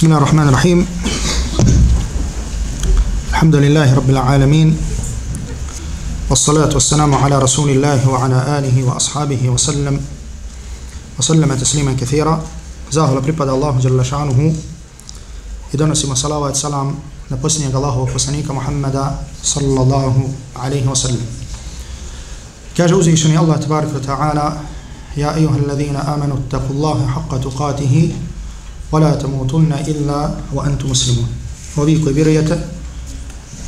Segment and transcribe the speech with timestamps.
[0.00, 0.86] بسم الله الرحمن الرحيم
[3.30, 4.76] الحمد لله رب العالمين
[6.30, 10.00] والصلاة والسلام على رسول الله وعلى آله وأصحابه وسلم
[11.18, 12.44] وسلم تسليما كثيرا
[12.90, 14.54] زاهل بريبا الله جل شانه
[15.74, 16.94] إذن سيما صلاة والسلام
[17.30, 18.96] نبسني الله وفسنيك محمد
[19.44, 21.26] صلى الله عليه وسلم
[22.76, 24.60] كاجوزي شني الله تبارك وتعالى
[25.16, 28.12] يا أيها الذين آمنوا اتقوا الله حق تقاته
[28.91, 31.27] ولا تموتن إلا وأنتم مسلمون
[31.77, 32.57] وبي koji vjerujete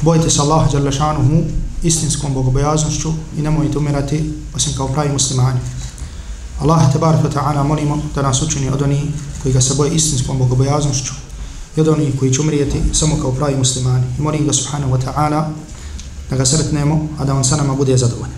[0.02, 1.44] bojite se Allah dželle šanuhu
[1.83, 5.59] istinskom bogobojaznošću i nemojte umirati osim kao pravi muslimani.
[6.59, 9.03] Allah tebarek ve taala molimo da nas učini od onih
[9.44, 11.14] koji ga se boje istinskom bogobojaznošću
[11.78, 14.06] i od onih koji će umrijeti samo kao pravi muslimani.
[14.20, 15.45] I molim ga subhanahu wa ta'ala
[16.30, 18.38] da ga sretnemo, a da on sa nama bude zadovoljan.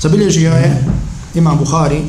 [0.00, 0.84] Zabilježio je
[1.34, 2.02] Imam Buhari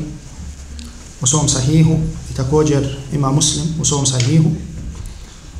[1.21, 1.97] u svom sahihu
[2.31, 4.49] i također ima muslim u svom sahihu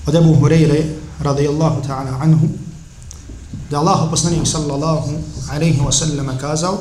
[0.06, 0.84] od Ebu Hureyre
[1.20, 2.48] radijallahu ta'ala anhu
[3.72, 5.10] da Allah poslanik sallallahu
[5.52, 6.78] alaihi wa sallam kazao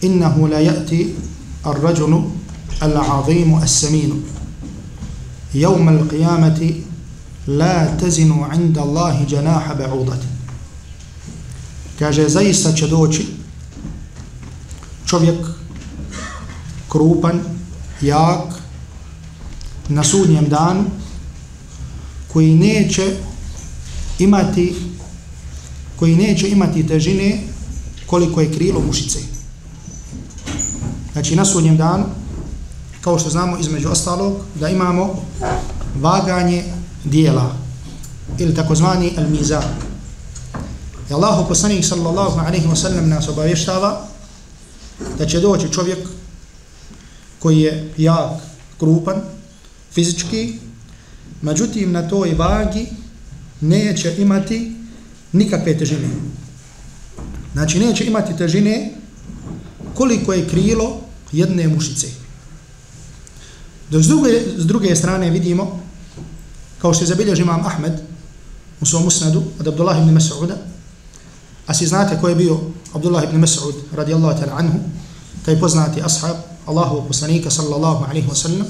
[0.00, 1.14] innahu la ya'ti
[1.66, 2.30] الرجل
[2.82, 4.22] العظيم السمين
[5.54, 6.72] يوم القيامة
[7.46, 10.16] لا تزن عند الله جناح بعوضة
[11.98, 13.26] kaže zaista će doći
[15.06, 15.46] čovjek
[16.88, 17.40] krupan,
[18.03, 18.61] jak,
[19.89, 20.83] na sudnjem danu,
[22.33, 23.15] koji neće
[24.19, 24.75] imati
[25.95, 27.43] koji neće imati težine
[28.05, 29.19] koliko je krilo mušice.
[31.13, 32.03] Znači na sudnjem danu,
[33.01, 35.23] kao što znamo između ostalog, da imamo
[36.01, 36.63] vaganje
[37.03, 37.55] dijela
[38.37, 39.63] ili takozvani al-mizan.
[41.09, 44.07] I Allahu poslanik sallallahu alaihi wa sallam nas obavještava
[45.17, 45.99] da će doći čovjek
[47.43, 48.39] koji je jak,
[48.79, 49.21] krupan,
[49.91, 50.59] fizički,
[51.41, 52.87] međutim na toj vagi
[53.61, 54.75] neće imati
[55.31, 56.07] nikakve težine.
[57.53, 58.91] Znači neće imati težine
[59.93, 62.07] koliko je krilo jedne mušice.
[63.91, 65.79] Dok s druge, s druge strane vidimo,
[66.81, 67.93] kao što je zabilježi imam Ahmed
[68.81, 70.55] u svom usnadu od Abdullah ibn Mas'uda,
[71.67, 72.59] a si znate ko je bio
[72.93, 74.79] Abdullah ibn Mas'ud radijallahu ta'ala anhu,
[75.45, 78.67] taj poznati ashab Allahu poslanika sallallahu alaihi wa sallam,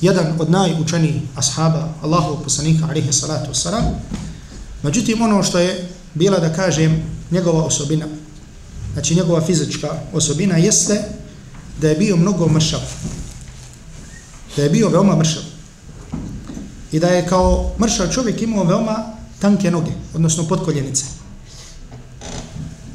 [0.00, 3.84] jedan od najučenijih ashaba Allahu poslanika alaihi salatu wasalam,
[4.82, 8.06] međutim ono što je bila da kažem njegova osobina,
[8.92, 11.02] znači njegova fizička osobina jeste
[11.80, 12.80] da je bio mnogo mršav.
[14.56, 15.42] Da je bio veoma mršav.
[16.92, 18.96] I da je kao mršav čovjek imao veoma
[19.38, 21.04] tanke noge, odnosno podkoljenice.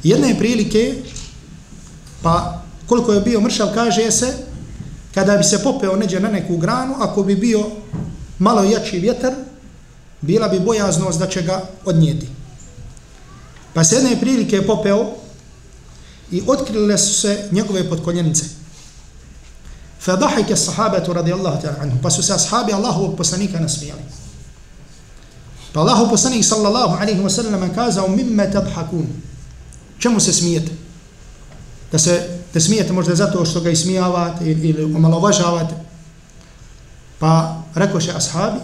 [0.02, 1.02] Jedne prilike,
[2.22, 4.34] pa koliko je bio mršav, kaže se,
[5.14, 7.66] kada bi se popeo neđe na neku granu, ako bi bio
[8.38, 9.34] malo jači vjetar,
[10.20, 12.28] bila bi bojaznost da će ga odnijeti.
[13.74, 15.12] Pa se jedne prilike je popeo
[16.30, 18.44] i otkrile su se njegove podkoljenice.
[20.00, 24.02] Fadahike sahabatu radijallahu ta'ala anhu, pa su se ashabi Allahovog poslanika nasmijali.
[25.72, 29.06] Pa Allahov poslanik sallallahu alaihi wa sallam kazao, mimme tadhakun,
[29.98, 30.72] čemu se smijete?
[31.92, 35.75] Da se te smijete možda zato što ga ismijavate ili omalovažavate.
[37.19, 38.59] Pa rekao še ashabi,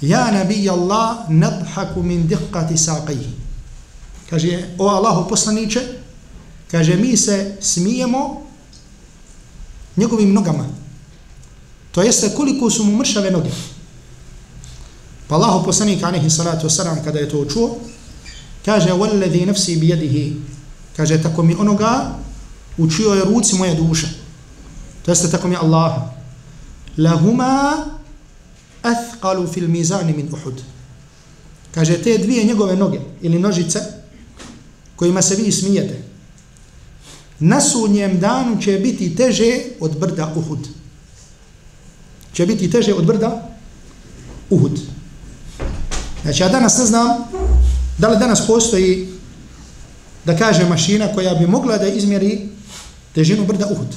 [0.00, 3.30] Ja nabi Allah nadhaku min diqqati saqihi.
[4.30, 5.80] Kaže, o Allahu poslaniće,
[6.70, 8.42] kaže, mi se smijemo
[9.96, 10.66] njegovim nogama.
[11.92, 13.50] To jeste koliko su mu mršave noge.
[15.28, 17.78] Pa Allahu poslanik, anihi salatu wasalam, kada je to čuo,
[18.64, 20.36] kaže, والذي nafsi bijedihi,
[20.96, 22.18] kaže, tako mi onoga
[22.79, 24.07] u čijoj ruci moja duša.
[25.05, 25.93] To jeste tako mi Allah.
[26.97, 27.85] Lahuma
[28.83, 30.61] athqalu fil mizani min Uhud.
[31.71, 33.79] Kaže, te dvije njegove noge ili nožice
[34.95, 36.03] kojima se vi smijete,
[37.39, 40.67] na sudnjem danu će biti teže od brda Uhud.
[42.33, 43.49] Će biti teže od brda
[44.49, 44.79] Uhud.
[46.21, 47.07] Znači, ja danas ne znam
[47.97, 49.07] da li danas postoji
[50.25, 52.49] da kaže mašina koja bi mogla da izmjeri
[53.13, 53.95] težinu brda Uhud.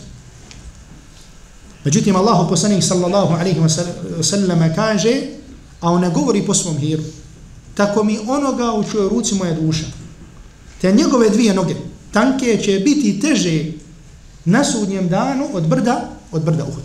[1.85, 5.23] Međutim, Allahu poslanik sallallahu alaihi wa sallam kaže,
[5.81, 7.03] a on ne govori po svom hiru,
[7.75, 9.85] tako mi onoga u čujoj ruci moja duša,
[10.81, 11.75] te njegove dvije noge,
[12.13, 13.73] tanke će biti teže
[14.45, 16.85] na sudnjem danu od brda, od brda Uhud.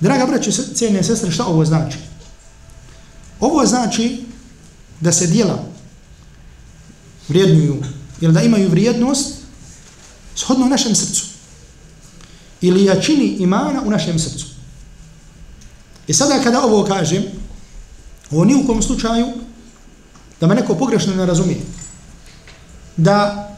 [0.00, 1.98] Draga braće, cijene sestre, šta ovo znači?
[3.40, 4.24] Ovo znači
[5.00, 5.64] da se dijela
[7.28, 7.76] vrijednuju,
[8.20, 9.35] jer da imaju vrijednost
[10.36, 11.24] shodno u našem srcu
[12.60, 14.46] ili jačini imana u našem srcu.
[16.06, 17.24] I sada kada ovo kažem,
[18.30, 19.26] ovo ni u kom slučaju,
[20.40, 21.60] da me neko pogrešno ne razumije,
[22.96, 23.48] da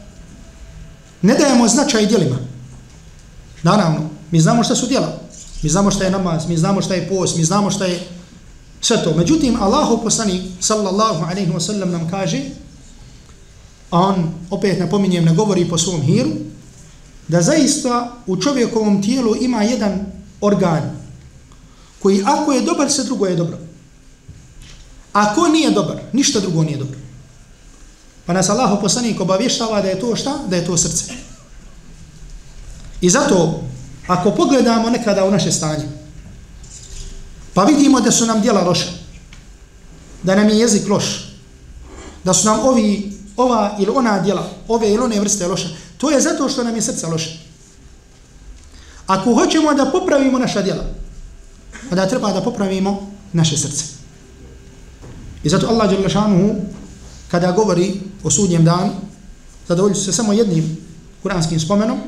[1.21, 2.37] ne dajemo značaj djelima.
[3.63, 5.19] Naravno, mi znamo šta su djela.
[5.61, 7.99] Mi znamo šta je namaz, mi znamo šta je post, mi znamo šta je
[8.81, 9.13] sve to.
[9.17, 12.41] Međutim, Allahu poslani, sallallahu alaihi wa sallam, nam kaže,
[13.91, 16.29] a on, opet napominjem, ne govori po svom hiru,
[17.29, 20.05] da zaista u čovjekovom tijelu ima jedan
[20.41, 20.99] organ,
[21.99, 23.57] koji ako je dobar, sve drugo je dobro.
[25.13, 26.97] Ako nije dobar, ništa drugo nije dobro.
[28.25, 30.37] Pa nas Allah poslanik obavještava da je to šta?
[30.47, 31.13] Da je to srce.
[33.01, 33.63] I zato,
[34.07, 35.85] ako pogledamo nekada u naše stanje,
[37.53, 38.89] pa vidimo da su nam djela loša,
[40.23, 41.33] da nam je jezik loš,
[42.23, 45.67] da su nam ovi, ova ili ona djela, ove ili one vrste loša,
[45.99, 47.39] to je zato što nam je srce loše.
[49.07, 50.83] Ako hoćemo da popravimo naša djela,
[51.91, 53.83] onda treba da popravimo naše srce.
[55.43, 56.55] I zato Allah Đelešanuhu,
[57.31, 58.91] kada govori o sudnjem danu,
[59.67, 60.77] zadovoljit se samo jednim
[61.21, 61.99] kuranskim spomenom,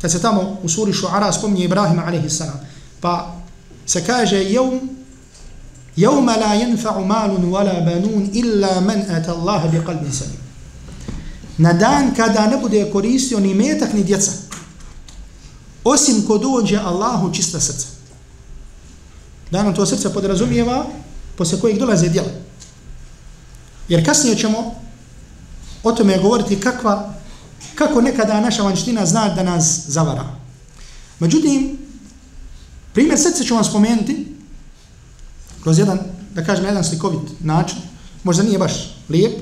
[0.00, 2.42] kad se tamo u suri Šu'ara spominje Ibrahima a.s.
[3.00, 3.36] Pa
[3.86, 4.78] se kaže jevm
[5.96, 10.45] jevma la jenfa'u malun wala banun illa man ata Allah bi qalbin salim.
[11.58, 14.32] Na dan kada ne bude koristio ni metak ni djeca,
[15.84, 17.86] osim ko dođe Allahu čista srca.
[19.50, 20.86] Danom to srce podrazumijeva
[21.36, 22.28] posle kojeg dolaze djela.
[23.88, 24.74] Jer kasnije ćemo
[25.82, 27.14] o tome govoriti kakva
[27.74, 30.24] kako nekada naša vanština zna da nas zavara.
[31.18, 31.78] Međutim,
[32.92, 34.36] primjer srce ću vam spomenuti
[35.62, 35.98] kroz jedan,
[36.34, 37.78] da kažem, jedan slikovit način,
[38.24, 39.32] možda nije baš lijep,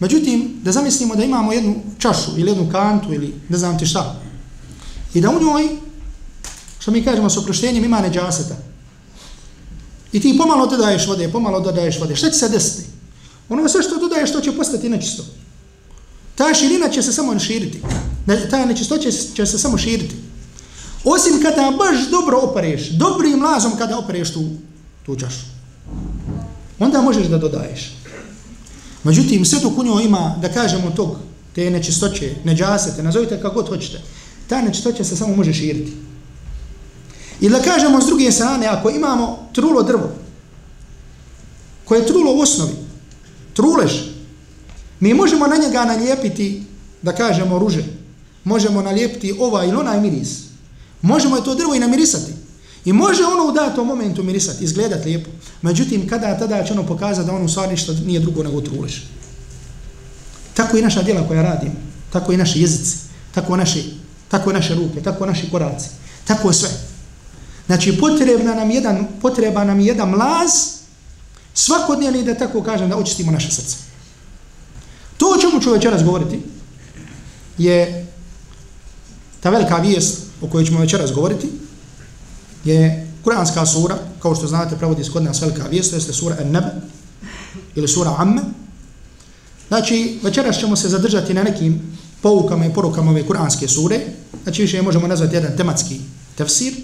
[0.00, 4.20] međutim, da zamislimo da imamo jednu čašu ili jednu kantu ili ne znam ti šta,
[5.14, 5.68] i da u njoj,
[6.78, 8.56] što mi kažemo s oproštenjem, ima neđaseta.
[10.12, 12.16] I ti pomalo dodaješ vode, pomalo dodaješ vode.
[12.16, 12.88] Šta će se desiti?
[13.48, 15.24] Ono sve što dodaješ, to će postati nečisto
[16.40, 17.80] ta širina će se samo širiti.
[18.50, 20.16] Ta nečistoća će se samo širiti.
[21.04, 24.44] Osim kada baš dobro opereš, dobrim lazom kada opereš tu,
[25.06, 25.44] tu čašu.
[26.78, 27.92] Onda možeš da dodaješ.
[29.04, 31.16] Međutim, sve to kunjo ima, da kažemo tog,
[31.54, 34.00] te nečistoće, neđasete, nazovite kako god hoćete,
[34.48, 35.92] ta nečistoća se samo može širiti.
[37.40, 40.12] I da kažemo s druge strane, ako imamo trulo drvo,
[41.84, 42.72] koje je trulo u osnovi,
[43.54, 43.92] trulež,
[45.00, 46.62] Mi možemo na njega nalijepiti,
[47.02, 47.84] da kažemo, ruže.
[48.44, 50.38] Možemo nalijepiti ovaj ili onaj miris.
[51.02, 52.32] Možemo je to drvo i namirisati.
[52.84, 55.30] I može ono u datom momentu mirisati, izgledati lijepo.
[55.62, 59.04] Međutim, kada tada će ono pokazati da ono u stvari ništa nije drugo nego truliš.
[60.54, 61.74] Tako i naša djela koja radimo,
[62.12, 62.96] tako i naše jezice,
[63.32, 63.82] tako, naše,
[64.28, 65.88] tako naše ruke, tako naši koraci,
[66.24, 66.68] tako sve.
[67.66, 70.50] Znači, potrebna nam jedan, potreba nam jedan mlaz,
[71.54, 73.76] svakodnevni da tako kažem, da očistimo naše srce.
[75.16, 76.40] To o čemu ću večeras govoriti
[77.58, 78.06] je
[79.40, 81.50] ta velika vijest o kojoj ćemo večeras govoriti
[82.64, 86.70] je kuranska sura, kao što znate pravodi kod nas velika vijest, to jeste sura An-Naba
[87.74, 88.42] ili sura Amma.
[89.68, 94.00] Znači, večeras ćemo se zadržati na nekim poukama i porukama ove kuranske sure,
[94.42, 96.00] znači više možemo nazvati jedan tematski
[96.36, 96.74] tefsir,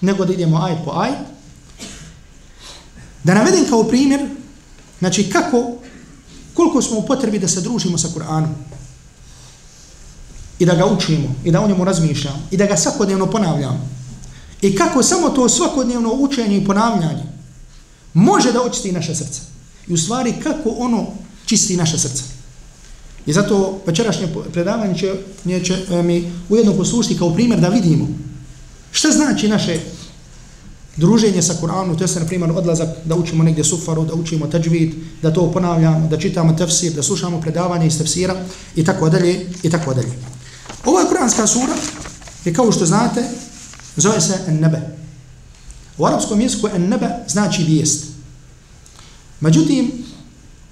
[0.00, 1.10] nego da idemo aj po aj.
[3.24, 4.20] Da navedem kao primjer,
[4.98, 5.72] znači kako
[6.54, 8.52] koliko smo u potrebi da se družimo sa Kur'anom
[10.58, 13.88] i da ga učimo i da o njemu razmišljamo i da ga svakodnevno ponavljamo
[14.62, 17.22] i kako samo to svakodnevno učenje i ponavljanje
[18.14, 19.40] može da očisti naše srce
[19.88, 21.06] i u stvari kako ono
[21.46, 22.22] čisti naše srce
[23.26, 25.14] i zato večerašnje predavanje će,
[25.64, 28.08] će e, mi ujedno poslušiti kao primjer da vidimo
[28.92, 29.80] šta znači naše
[30.96, 34.94] druženje sa Kur'anom, to je na primjer odlazak da učimo negdje sufaru, da učimo tajvid,
[35.22, 38.36] da to ponavljamo, da čitamo tefsir, da slušamo predavanje iz tefsira
[38.76, 40.12] i tako dalje i tako dalje.
[40.84, 41.74] Ova kuranska sura
[42.44, 43.24] je kao što znate
[43.96, 44.80] zove se ennebe.
[45.98, 48.04] U arapskom jeziku ennebe znači vijest.
[49.40, 49.92] Međutim,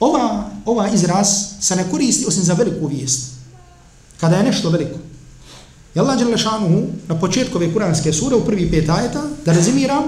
[0.00, 1.28] ova, ova izraz
[1.60, 3.30] se ne koristi osim za veliku vijest.
[4.20, 4.98] Kada je nešto veliko.
[5.94, 10.04] I Allah Đelešanuhu na početku ove kuranske sure u prvi pet ajeta, da rezimiram,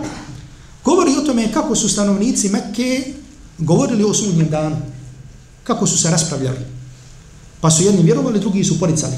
[0.85, 3.14] govori o tome kako su stanovnici Mekke
[3.59, 4.76] govorili o sudnjem danu.
[5.64, 6.59] Kako su se raspravljali.
[7.61, 9.16] Pa su jedni vjerovali, drugi su poricali.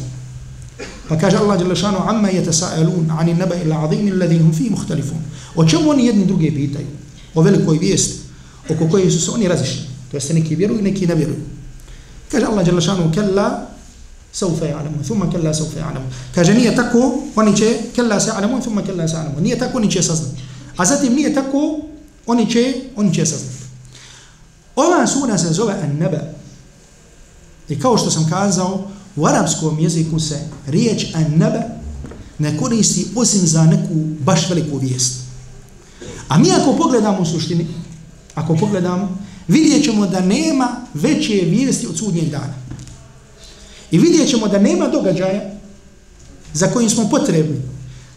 [1.09, 5.19] Pa kaže Allah Đelešanuhu, amma je tesa'elun ani neba ila adhini alladhi hum fi muhtalifun.
[5.57, 6.87] O čemu oni jedni druge pitaju?
[7.35, 8.19] O velikoj vijesti
[8.71, 9.83] oko koje su se oni razišli.
[10.11, 11.41] To jeste neki vjeruju, neki ne vjeruju.
[12.31, 13.71] Kaže Allah Đelešanuhu, kella
[14.35, 18.83] سوف يعلمون ثم كلا سوف يعلمون kaže nije tako oni će kella se alamun thumma
[18.83, 20.43] kella se alamun nije tako oni će saznati
[20.77, 21.81] a zatim nije tako,
[22.27, 23.65] oni će, oni će saznati.
[24.77, 26.21] Ova sura se zove An-Naba.
[27.69, 31.63] I kao što sam kazao, u arapskom jeziku se riječ an-nebe
[32.39, 35.25] ne koristi osim za neku baš veliku vijest.
[36.29, 37.67] A mi ako pogledamo u suštini,
[38.35, 39.19] ako pogledamo,
[39.49, 42.55] vidjet ćemo da nema veće vijesti od sudnjeg dana.
[43.91, 45.51] I vidjet ćemo da nema događaja
[46.53, 47.61] za kojim smo potrebni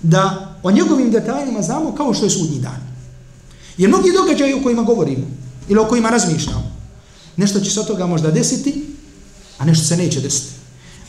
[0.01, 2.87] da o njegovim detaljima znamo kao što je sudnji dan.
[3.77, 5.25] Jer mnogi događaji o kojima govorimo
[5.69, 6.71] ili o kojima razmišljamo,
[7.35, 8.85] nešto će se od toga možda desiti,
[9.57, 10.56] a nešto se neće desiti.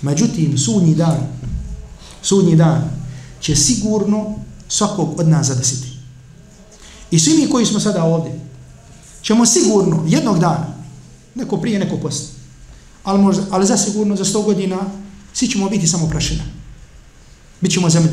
[0.02, 1.18] Međutim, sudnji dan,
[2.22, 2.90] sudnji dan
[3.40, 4.34] će sigurno
[4.68, 5.88] svakog od nas zadesiti.
[7.10, 8.40] I svi mi koji smo sada ovdje,
[9.22, 10.66] ćemo sigurno jednog dana,
[11.34, 12.28] neko prije, neko poslije,
[13.04, 14.78] ali, možda, ali za sigurno za sto godina,
[15.32, 16.42] svi ćemo biti samo prašina.
[17.60, 18.12] Bićemo zemlja.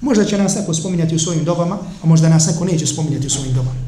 [0.00, 3.30] Možda će nas neko spominjati u svojim dobama, a možda nas neko neće spominjati u
[3.30, 3.80] svojim dobama.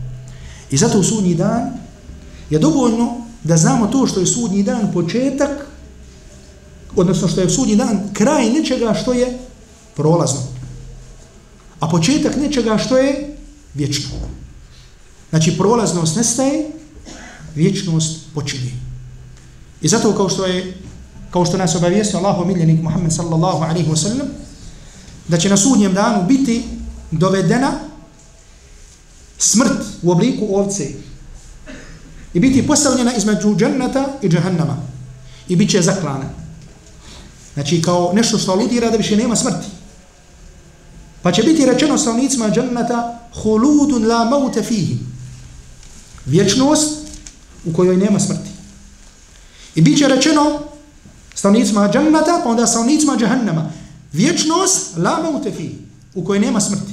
[0.71, 1.73] I zato u sudnji dan
[2.51, 5.67] je dovoljno da znamo to što je sudnji dan početak,
[6.97, 9.39] odnosno što je sudnji dan kraj nečega što je
[9.97, 10.41] prolazno.
[11.81, 13.37] A početak nečega što je
[13.75, 14.11] vječno.
[15.31, 16.71] Znači, prolaznost nestaje,
[17.55, 18.73] vječnost počinje.
[19.83, 20.75] I zato kao što je
[21.31, 24.29] kao što nas obavijestio Allahu miljenik Muhammed sallallahu alaihi wa sallam,
[25.29, 26.63] da će na sudnjem danu biti
[27.11, 27.73] dovedena
[29.39, 30.91] smrt u obliku ovce
[32.35, 34.77] i biti postavljena između džennata i džahannama
[35.49, 36.42] i bit će zaklana.
[37.55, 39.67] Znači kao nešto što aludira da više nema smrti.
[41.23, 44.99] Pa će biti rečeno stavnicima džennata huludun la maute fihi.
[46.27, 46.99] Vječnost
[47.65, 48.51] u kojoj nema smrti.
[49.75, 50.61] I bit će rečeno
[51.35, 53.71] stavnicima dženneta, pa onda stavnicima džahannama
[54.13, 55.71] Vječnost, la maute fi,
[56.15, 56.93] u kojoj nema smrti.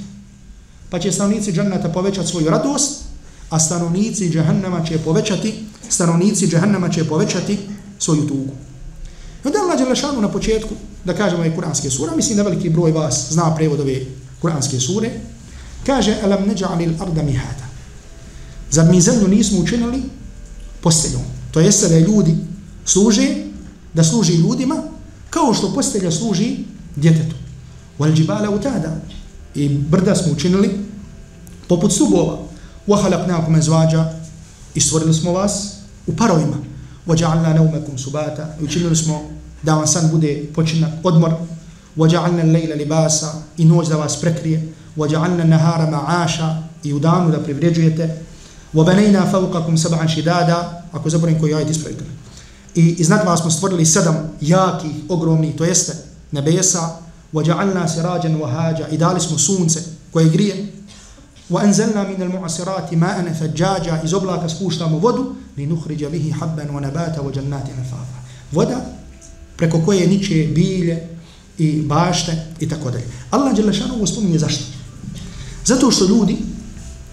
[0.89, 3.01] Pa će stanovnici dženneta povećati svoju radost,
[3.49, 5.53] a stanovnici džahannama će povećati,
[5.89, 7.57] stanovnici džahannama će povećati
[7.99, 8.53] svoju tugu.
[9.43, 12.91] I onda Allah Đelešanu na početku, da kažemo je kuranske sura, mislim da veliki broj
[12.91, 14.05] vas zna prevod ove
[14.41, 15.11] kuranske sure,
[15.85, 17.69] kaže, alam neđa'ali l'arda mihada.
[18.71, 20.01] Zar mi zemlju nismo učinili
[20.81, 21.21] posteljom?
[21.51, 22.35] To jeste da ljudi
[22.85, 23.35] služe,
[23.93, 24.83] da služi ljudima,
[25.29, 26.57] kao što postelja služi
[26.95, 27.35] djetetu.
[27.99, 29.01] Wal jibala utada.
[29.55, 30.69] I brda smo učinili
[31.67, 32.39] poput stubova.
[32.87, 34.13] Wa khalaqnakum azwaja.
[34.75, 35.73] I stvorili smo vas
[36.07, 36.57] u parovima.
[37.06, 38.56] Wa ja'alna nawmakum subata.
[38.60, 39.22] I učinili smo
[39.62, 41.30] da vam san bude počinak, odmor.
[41.96, 43.32] Wa ja'alna al-layla libasa.
[43.56, 44.72] I noć da vas prekrije.
[44.96, 46.62] Wa ja'alna an-nahara ma'asha.
[46.84, 48.22] I u danu da privređujete.
[48.74, 50.82] Wa banayna fawqakum sab'an shidada.
[50.92, 52.04] Ako zaboravim koji ajet ispravite.
[52.74, 55.92] I iznad vas smo stvorili sedam jakih, ogromnih, to jeste
[56.32, 57.04] nebesa,
[57.34, 60.72] وَجَعَلْنَا سِرَاجًا وَهَاجًا I dali smo sunce koje grije.
[61.50, 68.18] وَأَنْزَلْنَا مِنَ الْمُعَسِرَاتِ مَاءً ثَجَّاجًا Iz oblaka spuštamo vodu لِنُخْرِجَ بِهِ حَبًّا وَنَبَاتًا وَجَنَّاتِ نَفَافًا
[68.52, 68.80] Voda
[69.56, 71.08] preko koje niče bilje
[71.58, 73.04] i bašte i tako dalje.
[73.30, 74.64] Allah je lešano ovo spominje zašto?
[75.64, 76.36] Zato što ljudi,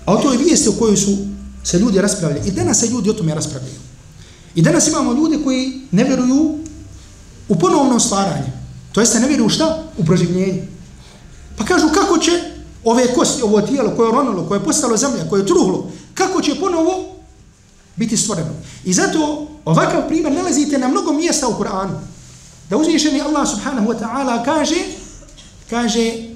[0.05, 1.17] a o toj vijesti o kojoj su
[1.63, 3.79] se ljudi raspravljali, i danas se ljudi o tome raspravljaju.
[4.55, 6.57] I danas imamo ljude koji ne vjeruju
[7.49, 8.51] u ponovno stvaranje.
[8.91, 9.83] To jeste ne vjeruju šta?
[9.97, 10.67] U proživljenje.
[11.57, 12.31] Pa kažu kako će
[12.85, 16.41] ove kosti, ovo tijelo koje je ronilo, koje je postalo zemlja, koje je truhlo, kako
[16.41, 17.05] će ponovo
[17.95, 18.49] biti stvoreno.
[18.85, 21.95] I zato ovakav primjer nalazite na mnogo mjesta u Kur'anu.
[22.69, 24.75] Da uzvišeni Allah subhanahu wa ta'ala kaže,
[25.69, 26.31] kaže,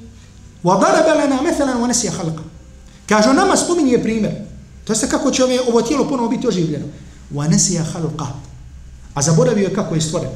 [0.64, 2.44] وَضَرَبَ لَنَا مَثَلًا وَنَسِيَ خَلْقًا
[3.10, 4.34] Kaže, nama spominje primjer.
[4.84, 6.86] To jeste kako će ove, ovo tijelo ponovo biti oživljeno.
[7.34, 8.28] وَنَسِيَ خَلْقًا
[9.14, 10.34] A zaboravio je kako je stvoreno.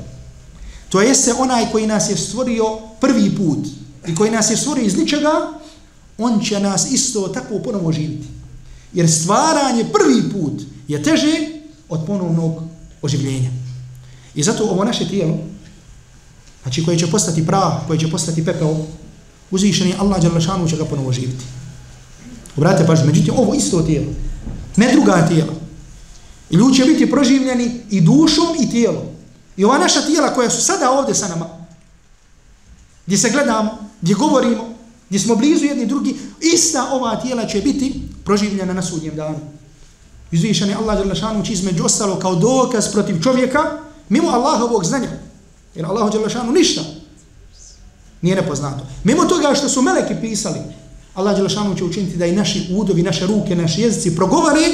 [0.90, 3.68] To jeste onaj koji nas je stvorio prvi put
[4.08, 5.32] i koji nas je stvorio iz ničega,
[6.19, 8.27] on će nas isto tako ponovo živiti.
[8.93, 11.49] Jer stvaranje prvi put je teže
[11.89, 12.63] od ponovnog
[13.03, 13.51] oživljenja.
[14.35, 15.39] I zato ovo naše tijelo,
[16.63, 18.77] znači koje će postati prah, koje će postati pepeo,
[19.51, 21.45] uzvišeni Allah Đalešanu će ga ponovo živiti.
[22.57, 24.07] Obratite pažnju, međutim, ovo isto tijelo,
[24.77, 25.53] ne druga tijela.
[26.51, 29.03] I ljudi će biti proživljeni i dušom i tijelom.
[29.57, 31.47] I ova naša tijela koja su sada ovdje sa nama,
[33.07, 34.74] gdje se gledamo, gdje govorimo,
[35.09, 36.17] gdje smo blizu jedni drugi,
[36.55, 39.39] ista ova tijela će biti proživljena na sudnjem danu.
[40.33, 45.09] Izvišen je Allah Đalešanu će između ostalo kao dokaz protiv čovjeka, mimo Allahovog znanja.
[45.75, 46.81] Jer Allah Đalešanu ništa
[48.23, 48.87] nije nepoznato.
[49.05, 50.59] Mimo toga što su meleki pisali,
[51.15, 54.65] Allah Đelešanu će učiniti da i naši udovi, naše ruke, naši jezici progovori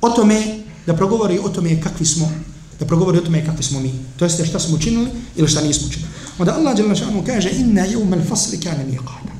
[0.00, 2.32] o tome, da progovori o tome kakvi smo
[2.78, 3.92] da progovori o tome kakvi smo mi.
[4.16, 6.10] To jeste šta smo učinili ili šta nismo učinili.
[6.38, 9.37] Onda Allah dželle šanu kaže inna yawm al-fasl kana miqata.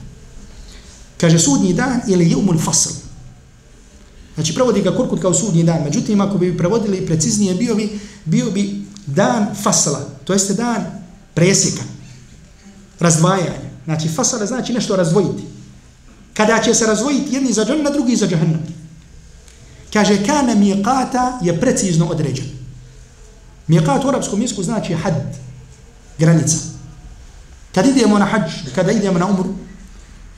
[1.21, 2.93] Kaže sudnji dan ili jeumul fasl.
[4.35, 5.83] Znači prevodi ga Kurkut kao sudnji dan.
[5.85, 10.01] Međutim, ako bi prevodili preciznije, bio bi, bio bi dan fasla.
[10.25, 10.85] To jeste dan
[11.35, 11.83] presjeka.
[12.99, 13.69] Razdvajanja.
[13.85, 15.43] Znači fasla znači nešto razdvojiti.
[16.35, 18.63] Kada će se razdvojiti jedni za džanna, drugi za džahannam.
[19.93, 22.45] Kaže, kana miqata je precizno određen.
[23.69, 25.15] Miqat u arapskom jeziku znači had,
[26.19, 26.57] granica.
[27.75, 29.55] Kad idemo na hađ, kada idemo na umru,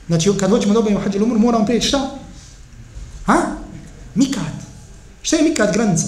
[0.07, 2.09] znači kad hoćemo da obavimo hađ umru, moramo prijeći šta?
[3.25, 3.37] Ha?
[4.15, 4.53] Mikat.
[5.21, 6.05] Šta je mikat granica?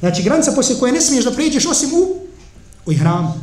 [0.00, 2.16] Znači granica poslije koje ne smiješ da prijeđeš osim u,
[2.86, 3.34] u ihramu.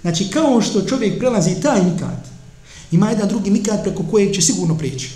[0.00, 2.26] Znači kao što čovjek prelazi taj mikat,
[2.90, 5.10] ima jedan drugi mikat preko kojeg će sigurno prijeći.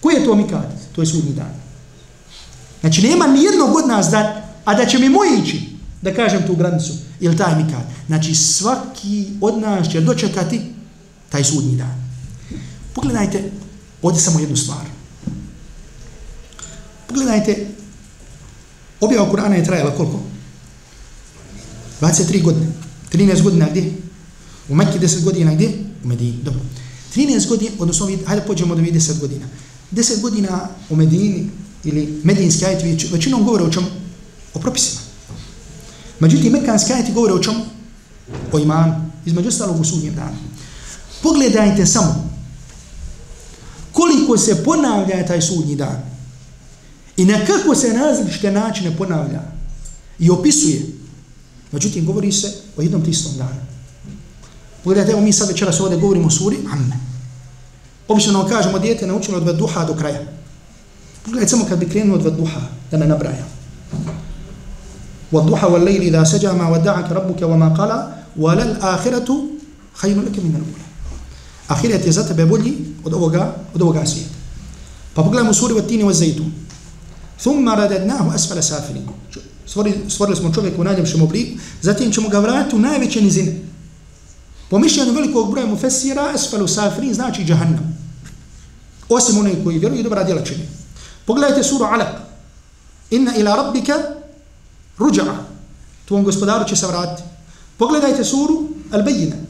[0.00, 0.66] Koji je to mikat?
[0.94, 1.54] To je sudni dan.
[2.80, 5.60] Znači nema ni jednog od nas da, a da će mi moj ići,
[6.02, 7.84] da kažem tu granicu, ili taj mikat.
[8.06, 10.60] Znači svaki od nas će dočekati
[11.28, 12.03] taj sudni dan.
[12.94, 13.50] Pogledajte
[14.02, 14.86] ovdje samo jednu stvar.
[17.06, 17.66] Pogledajte,
[19.00, 20.20] objava Kur'ana je trajala koliko?
[22.00, 22.66] 23 godine.
[23.12, 23.92] 13 godina gdje?
[24.68, 25.72] U Mekke 10 godina gdje?
[26.04, 26.38] U Medini.
[26.42, 26.60] Dobro.
[27.16, 29.46] 13 godina, odnosno, hajde pođemo do 10 godina.
[29.92, 31.50] 10 godina u Medini
[31.84, 33.86] ili medinski ajeti većinom govore o čemu?
[34.54, 35.00] O propisima.
[36.20, 37.64] Međutim, mekanski ajeti govore o čemu?
[38.52, 39.10] O imanu.
[39.26, 40.36] Između ostalog u sudnjem danu.
[41.22, 42.33] Pogledajte samo
[43.94, 46.02] koliko se ponavlja taj sudnji dan.
[47.16, 49.40] I na kako se različite načine ponavlja
[50.18, 50.82] i opisuje.
[51.72, 53.60] Međutim, govori se o jednom tistom danu.
[54.84, 56.96] Pogledajte, evo mi sad večeras ovdje govorimo o suri Amme.
[58.08, 60.20] Obično nam kažemo, dijete naučilo od duha do kraja.
[61.24, 63.54] Pogledajte samo kad bi krenuo od duha, da ne nabraja.
[65.34, 67.90] والضحى والليل إذا سجى ما ودعك ربك وما قال
[68.36, 69.28] وللآخرة
[69.94, 70.83] خير لك من الأولى
[71.68, 72.72] Ahiret je za tebe bolji
[73.04, 74.30] od ovoga, od ovoga svijeta.
[75.14, 76.50] Pa pogledajmo suri Vatini wa Zaytun.
[77.40, 79.08] Thumma radadnahu asfala safilin.
[80.08, 83.60] Stvorili, smo čovjeka u najljepšem obliku, zatim ćemo ga vratiti u najveće nizine.
[84.70, 87.98] Po mišljenju velikog broja mufesira, asfalu safilin znači džahannam.
[89.08, 90.68] Osim onih koji vjeruju i dobra djela čini.
[91.26, 92.14] Pogledajte suru Alaq.
[93.10, 93.94] Inna ila rabbika
[94.98, 95.36] ruđa'a.
[96.04, 97.28] Tvojom gospodaru će se vratiti.
[97.78, 99.43] Pogledajte suru Al-Bayyina.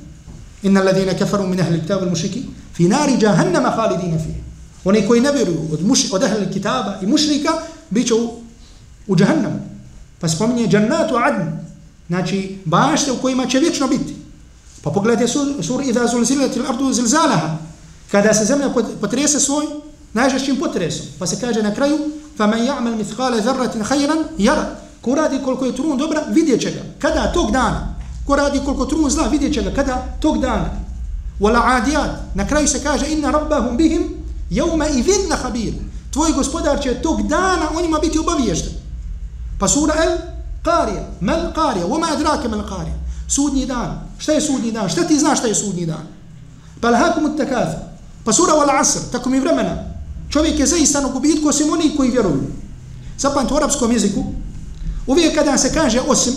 [0.65, 4.41] Inna alladhina kafaru min ahli al-kitab wal-mushriki fi nari jahannama khalidina fiha.
[4.85, 7.53] Oni koji ne vjeruju od, muš, od ahli kitaba i mušrika
[7.91, 8.31] bit će u,
[9.07, 9.61] u džahannamu.
[10.21, 11.43] Pa spominje džannatu adn,
[12.09, 14.17] znači bašte u kojima će vječno biti.
[14.83, 17.57] Pa pogledajte sur, sur idha zulzilati l'ardu zilzalaha,
[18.11, 18.69] kada se zemlja
[19.01, 19.67] potrese svoj
[20.13, 21.07] najžešćim potresom.
[21.19, 21.99] Pa se kaže na kraju,
[22.37, 24.65] fa man مِثْقَالَ ذَرَّةٍ خَيْرًا khayran yara.
[25.01, 26.81] Ko radi koliko je trun dobra, vidjet će ga.
[26.99, 27.33] Kada?
[27.33, 27.94] Tog dana.
[28.27, 29.75] Ko radi koliko trun zla, vidjet će ga.
[29.75, 30.05] Kada?
[30.21, 30.71] Tog dana.
[31.41, 32.11] Wala adiyat.
[32.35, 34.15] Na kraju se kaže, inna rabbahum bihim
[34.51, 35.75] jevma i vidna habir.
[36.11, 38.73] Tvoj gospodar će tog dana o njima biti obaviješten.
[39.59, 40.19] Pa sura El
[40.65, 41.03] Qarija.
[41.21, 41.85] Mel Qarija.
[41.85, 42.97] Oma adrake mel Qarija.
[43.29, 44.01] Sudnji dan.
[44.19, 44.89] Šta je sudnji dan?
[44.89, 46.07] Šta ti znaš šta je sudnji dan?
[46.81, 47.77] Pa lahakum ut takath.
[48.25, 49.01] Pa sura Wal Asr.
[49.13, 49.77] Tako mi vremena.
[50.31, 52.43] Čovjek je zaista na gubitku osim oni koji vjeruju.
[53.19, 54.25] Zapamte u arapskom jeziku.
[55.07, 56.35] Uvijek kada se kaže osim,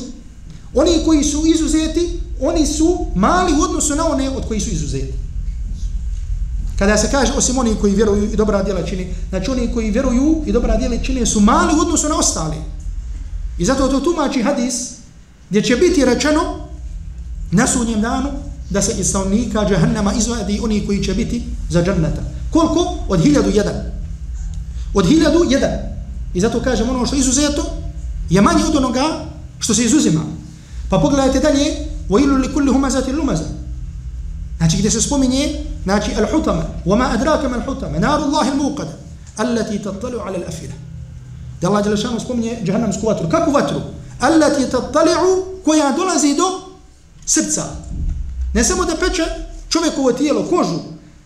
[0.74, 5.14] oni koji su izuzeti, oni su mali u odnosu na one od koji su izuzeti.
[6.80, 10.44] Kada se kaže osim oni koji vjeruju i dobra djela čini, znači oni koji vjeruju
[10.46, 12.58] i dobra djela čine su mali u odnosu na ostali.
[13.58, 14.92] I zato to tumači hadis
[15.50, 16.68] gdje će biti rečeno
[17.52, 18.30] na sudnjem danu
[18.70, 22.22] da se iz stavnika džahannama izvadi oni koji će biti za džanneta.
[22.52, 22.96] Koliko?
[23.08, 23.76] Od hiljadu jedan.
[24.94, 25.72] Od hiljadu jedan.
[26.34, 27.66] I zato kažem ono što je izuzeto
[28.30, 29.26] je manje od onoga
[29.60, 30.22] što se izuzima.
[30.89, 31.77] Pa pogledajte dalje
[32.11, 33.41] وَإِلُّ لِكُلِّ هُمَزَةِ اللُّمَزَ
[34.59, 38.89] Znači gdje se spominje znači al-hutama وَمَا أَدْرَاكَ مَا الْحُتَمَ نَارُ اللَّهِ الْمُوقَدَ
[39.41, 40.71] الَّتِي تَطَّلُعُ عَلَى الْأَفِلَ
[41.61, 43.29] Da Allah Đelešanu spominje džahannamsku vatru.
[43.29, 43.81] Kakvu vatru?
[44.21, 46.75] Allati tattali'u koja dolazi do
[47.27, 47.65] srca.
[48.55, 49.25] Ne samo da peče
[49.69, 50.79] čovjekovo tijelo, kožu,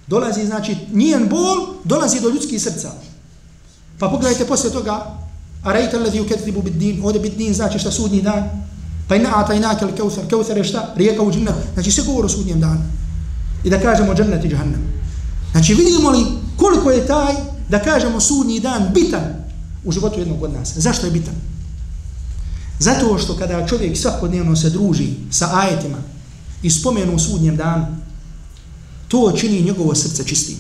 [0.07, 2.90] dolazi, znači, njen bol, dolazi do ljudskih srca.
[3.99, 5.19] Pa pogledajte poslije toga,
[5.64, 8.66] a rejte alladhi uketibu bid din, ovdje bid din znači šta sudnji dan,
[9.12, 10.93] pa ina atajnake al kauthar, kauthar je šta?
[10.95, 11.56] Rijeka u džennet.
[11.74, 12.80] znači sve govor o sudnjem danu.
[13.63, 14.82] I da kažemo džennet i džahannam.
[15.52, 16.26] Znači vidimo li
[16.58, 17.34] koliko je taj,
[17.69, 19.43] da kažemo sudnji dan bitan
[19.84, 20.74] u životu jednog od nas.
[20.78, 21.34] Zašto je bitan?
[22.80, 25.97] Zato što kada čovjek svakodnevno se druži sa ajetima
[26.63, 27.86] i spomenu sudnjem danu,
[29.08, 30.58] to čini njegovo srce čistim.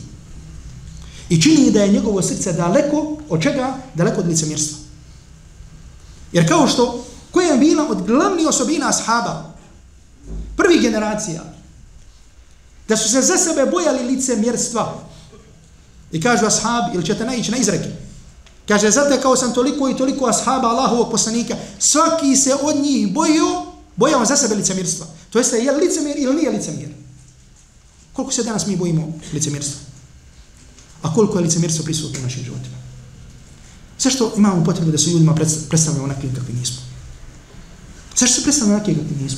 [1.29, 3.77] I čini da je njegovo srce daleko od čega?
[3.95, 4.77] Daleko od licemjerstva.
[6.33, 7.00] Jer kao što,
[7.81, 9.53] jedna od glavnih osobina ashaba,
[10.57, 11.41] prvi generacija,
[12.87, 15.11] da su se za sebe bojali licemjerstva,
[16.11, 17.89] I kažu ashab, ili ćete naići na izreke.
[18.67, 23.63] Kaže, zatekao sam toliko i toliko ashaba Allahovog poslanika, svaki se od njih bojio,
[23.95, 25.07] bojao za sebe licemirstva.
[25.29, 26.89] To jeste, je li licemir ili nije licemir?
[28.13, 29.79] Koliko se danas mi bojimo licemirstva?
[31.01, 32.75] A koliko je licemirstvo prisutno u našim životima?
[33.99, 35.35] Zašto imamo potrebu da se ljudima
[35.69, 36.90] predstavljamo onakvim kakvi nismo?
[38.15, 39.37] Zašto se predstavlja onakvim kakvi?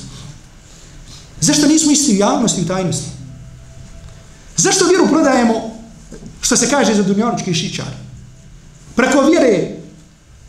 [1.41, 3.09] Zašto nismo isti u javnosti i u tajnosti?
[4.57, 5.53] Zašto vjeru prodajemo,
[6.41, 7.93] što se kaže za dunjalički šičar?
[8.95, 9.77] Preko vjere,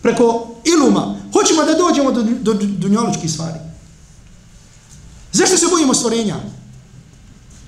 [0.03, 3.59] preko iluma, hoćemo da dođemo do, do, do stvari.
[5.33, 6.37] Zašto se bojimo stvorenja?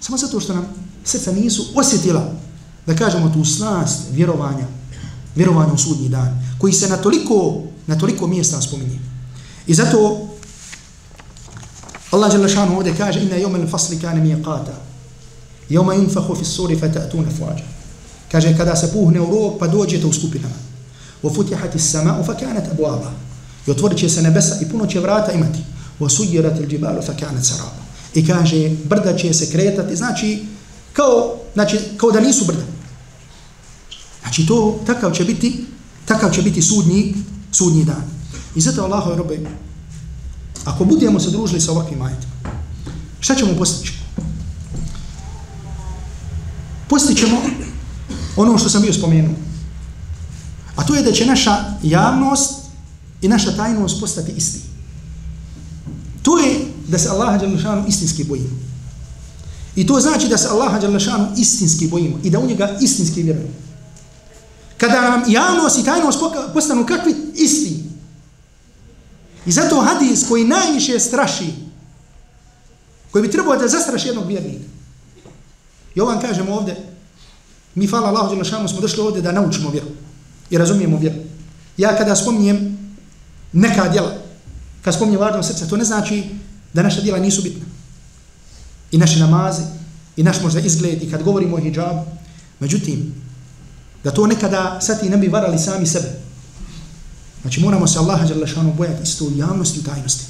[0.00, 0.66] Samo zato što nam
[1.04, 2.32] srca nisu osjetila,
[2.86, 4.66] da kažemo tu slast vjerovanja,
[5.34, 8.98] vjerovanja u sudnji dan, koji se na toliko, na toliko mjesta spominje.
[9.66, 10.28] I zato
[12.16, 14.72] Allah jalla šanu ovdje kaže inna jomel fasli kane miqata.
[15.68, 17.64] Joma yunfahu fi suri fatatuna fuađa
[18.32, 20.54] kaže kada se puhne u rog pa dođete u skupinama.
[21.22, 23.10] Wa futihati sama'u fa kanat abwaba
[23.66, 25.58] i otvorit će se nebesa i puno će vrata imati.
[26.00, 27.82] Wa sujirat il džibalu fa kanat saraba.
[28.14, 30.46] I kaže brda će se kretati znači
[30.92, 32.64] kao, znači, kao da nisu brda.
[34.22, 35.64] Znači to takav će biti
[36.04, 37.14] takav će biti sudnji
[37.52, 38.04] sudnji dan.
[38.54, 39.38] I zato Allahove robe
[40.66, 42.32] Ako budemo se družili sa ovakvim ajetima,
[43.20, 43.92] šta ćemo postići?
[46.88, 47.36] Postićemo
[48.36, 49.34] ono što sam bio spomenuo.
[50.76, 52.52] A to je da će naša javnost
[53.22, 54.60] i naša tajnost postati isti.
[56.22, 58.58] To je da se Allaha Đalešanu istinski bojimo.
[59.76, 63.54] I to znači da se Allaha Đalešanu istinski bojimo i da u njega istinski vjerujemo.
[64.78, 66.18] Kada nam javnost i tajnost
[66.54, 67.85] postanu kakvi isti,
[69.46, 71.52] I zato hadis koji najviše straši,
[73.10, 74.64] koji bi trebao da zastraši jednog vjernika.
[75.94, 76.76] I ovo vam ovde, ovdje,
[77.74, 79.86] mi, fala Allahu Đelešanu, smo došli ovdje da naučimo vjeru
[80.50, 81.16] i razumijemo vjeru.
[81.76, 82.78] Ja kada spominjem
[83.52, 84.14] neka djela,
[84.82, 86.24] kada spominjem važno srce, to ne znači
[86.72, 87.64] da naša djela nisu bitna.
[88.90, 89.62] I naše namaze,
[90.16, 92.04] i naš možda izgled, i kad govorimo o hijabu.
[92.60, 93.14] Međutim,
[94.04, 96.25] da to nekada sad i ne bi varali sami sebe,
[97.46, 100.24] Znači moramo se Allaha dželle šanu bojati isto u javnosti i tajnosti.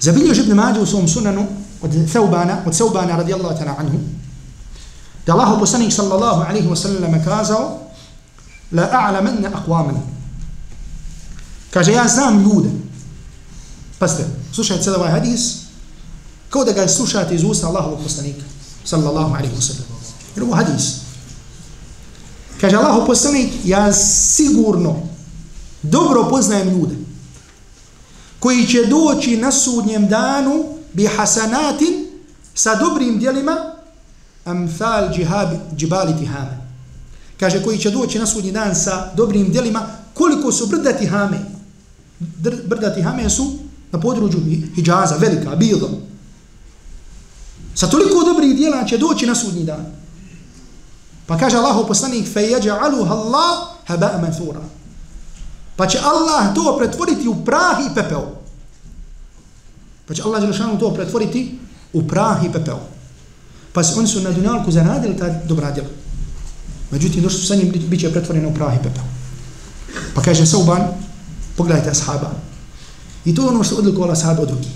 [0.00, 1.46] Zabilio Ibn Mađe u svom sunanu
[1.82, 3.98] od Thaubana, od Thaubana radijallahu ta'ala anhu,
[5.26, 7.78] da Allah poslanik sallallahu alaihi wa sallam kazao
[8.72, 9.96] la a'lamanna aqwaman.
[11.70, 12.70] Kaže, ja znam ljude.
[13.98, 15.56] Pazite, slušajte sada ovaj hadis,
[16.50, 18.44] kao da ga slušate iz usta Allahovog poslanika,
[18.84, 19.86] sallallahu alaihi wa sallam.
[20.36, 20.92] Jer ovo hadis.
[22.60, 25.11] Kaže, Allahov poslanik, ja sigurno
[25.82, 26.94] dobro poznajem ljude
[28.42, 32.06] koji će doći na sudnjem danu bi hasanatin
[32.54, 33.56] sa dobrim djelima
[34.44, 36.58] amthal džihabi, džibali tihame.
[37.40, 41.38] Kaže koji će doći na sudnji dan sa dobrim djelima koliko su brda tihame.
[42.66, 43.52] Brda tihame su
[43.92, 44.40] na području
[44.74, 45.90] Hijaza, velika, bilo.
[47.74, 49.86] Sa toliko dobrih dijela će doći na sudnji dan.
[51.26, 54.60] Pa kaže Allahu poslanik fe jeđa'aluha Allah haba'a manthura.
[55.76, 58.42] Pa će Allah to pretvoriti u prah i pepeo.
[60.06, 61.58] Pa će Allah Đelešanu to pretvoriti
[61.92, 62.80] u prah i pepeo.
[63.72, 65.88] Pa se oni su na dunjalku zaradili ta dobra djela.
[66.90, 69.04] Međutim, došli su sa njim, bit će pretvoreno u prah i pepeo.
[70.14, 70.82] Pa kaže Sauban,
[71.56, 72.30] pogledajte ashaba.
[73.24, 74.72] I to je ono što odlikovala ashaba od drugih.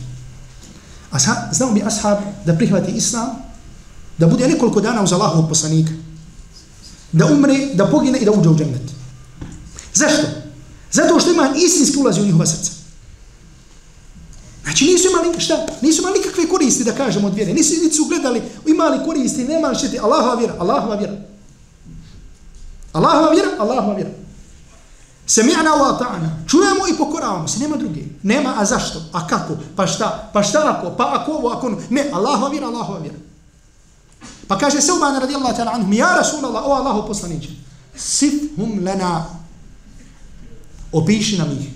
[1.11, 3.27] Ashab, znao bi ashab da prihvati islam,
[4.19, 5.93] da bude nekoliko dana uz Allahovog poslanika.
[7.13, 8.91] Da umre, da pogine i da uđe u džennet.
[9.95, 10.46] Zašto?
[10.93, 12.73] Zato što ima istinski ulazi u njihova srca.
[14.65, 15.67] Znači nisu imali šta?
[15.83, 17.53] Nisu imali nikakve koristi da kažemo od vjere.
[17.53, 19.99] Nisu, nisu gledali, imali koristi, nema li šteti.
[19.99, 21.17] Allahova vjera, Allahova vjera.
[22.93, 24.11] Allahova vjera, Allahova vjera.
[25.27, 26.49] Semi'na wa ta'ana.
[26.49, 28.01] Čujemo i pokoravamo se, nema druge.
[28.23, 29.03] Nema, a zašto?
[29.13, 29.57] A kako?
[29.77, 30.31] Pa šta?
[30.33, 30.97] Pa šta ako?
[30.97, 31.79] Pa ako ovo, ako ono?
[31.91, 33.17] Ne, Allahova vjera, Allahova vjera.
[34.49, 37.49] Pa kaže se Uban radijallahu ta'ala anhum, ja Rasulallah, o Allaho poslaniće,
[37.97, 39.25] sifhum lana
[40.97, 41.69] opiši nam ih.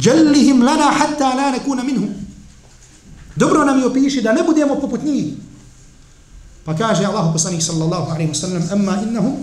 [0.00, 2.08] Jallihim lana hatta la nekuna minhum.
[3.36, 5.34] Dobro nam je opiši da ne budemo poput njih.
[6.64, 9.36] Pa kaže Allahu poslanik sallallahu alaihi ve sellem, amma innahum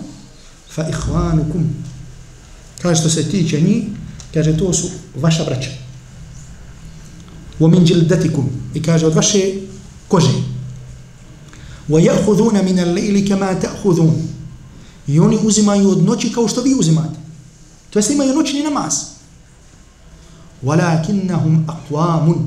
[0.70, 1.70] fa ihvanukum.
[2.82, 3.84] Kaže što se tiče njih,
[4.34, 5.70] kaže to su vaša braća.
[7.60, 8.50] Wa min jildatikum.
[8.74, 9.40] I kaže od vaše
[10.08, 10.34] kože.
[11.90, 14.12] Wa ja'huduna min al-lejli kama ta'hudun.
[15.08, 17.23] I oni uzimaju od noći kao što vi uzimate.
[17.94, 18.94] To jest imaju noćni namaz.
[20.64, 22.46] Walakinnahum aqwamun.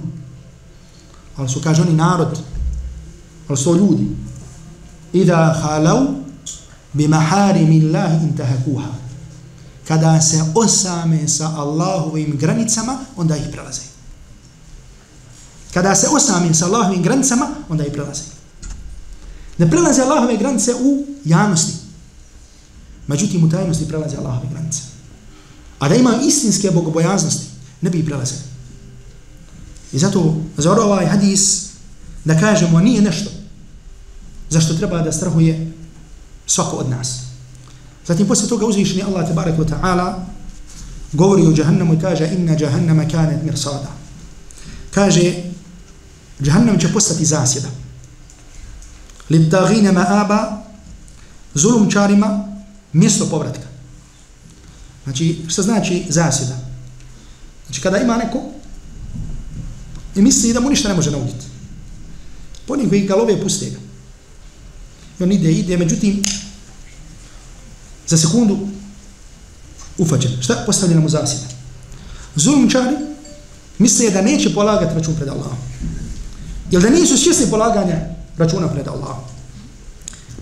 [1.37, 2.39] Ali su kaže oni narod.
[3.49, 4.07] Ali su ljudi.
[5.13, 6.07] Ida halau
[6.93, 8.91] bi maharimi Allahi intahakuha.
[9.89, 13.83] Kada se osame sa Allahovim granicama, onda ih prelaze.
[15.75, 18.23] Kada se osame sa Allahovim granicama, onda ih prelaze.
[19.59, 21.73] Ne prelaze Allahove granice u javnosti.
[23.07, 24.81] Međutim, u tajnosti prelaze Allahove granice.
[25.79, 27.47] A da ima istinske bogobojaznosti,
[27.81, 28.41] ne bi prelazili.
[29.93, 31.67] I zato, za ovaj hadis,
[32.25, 33.31] da kažemo, nije nešto
[34.51, 35.73] zašto treba da strahuje
[36.47, 37.21] svako od nas.
[38.07, 40.15] Zatim poslije toga uzvišeni Allah tabarak wa ta'ala
[41.13, 43.93] govori o jahannamu i kaže inna jahannama kanet mirsada.
[44.91, 45.35] Kaže
[46.41, 47.69] jahannam će postati zasjeda.
[49.31, 50.63] Littagine ma'aba
[51.55, 52.49] zulumčarima
[52.93, 53.66] mjesto povratka.
[55.07, 56.59] Znači, što znači zasjeda?
[57.67, 58.43] Znači, kada ima neko
[60.17, 61.47] i misli da mu ništa ne može nauditi.
[62.67, 63.79] Ponim koji ga love, puste ga.
[65.21, 66.23] I on ide, ide, međutim,
[68.07, 68.59] za sekundu
[69.99, 70.43] ufađen.
[70.43, 71.47] Šta Postavljena mu zasjeda?
[72.37, 72.97] Zulumčari
[73.79, 75.59] misle da neće polagati račun pred Allahom.
[76.71, 78.01] Jer da nisu svjesni polaganja
[78.37, 79.25] računa pred Allahom.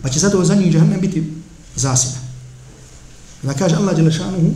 [0.03, 1.33] Pa će zato za njih džahnem biti
[1.77, 2.24] zasjeda.
[3.45, 4.53] Da kaže Allah Đelešanuhu,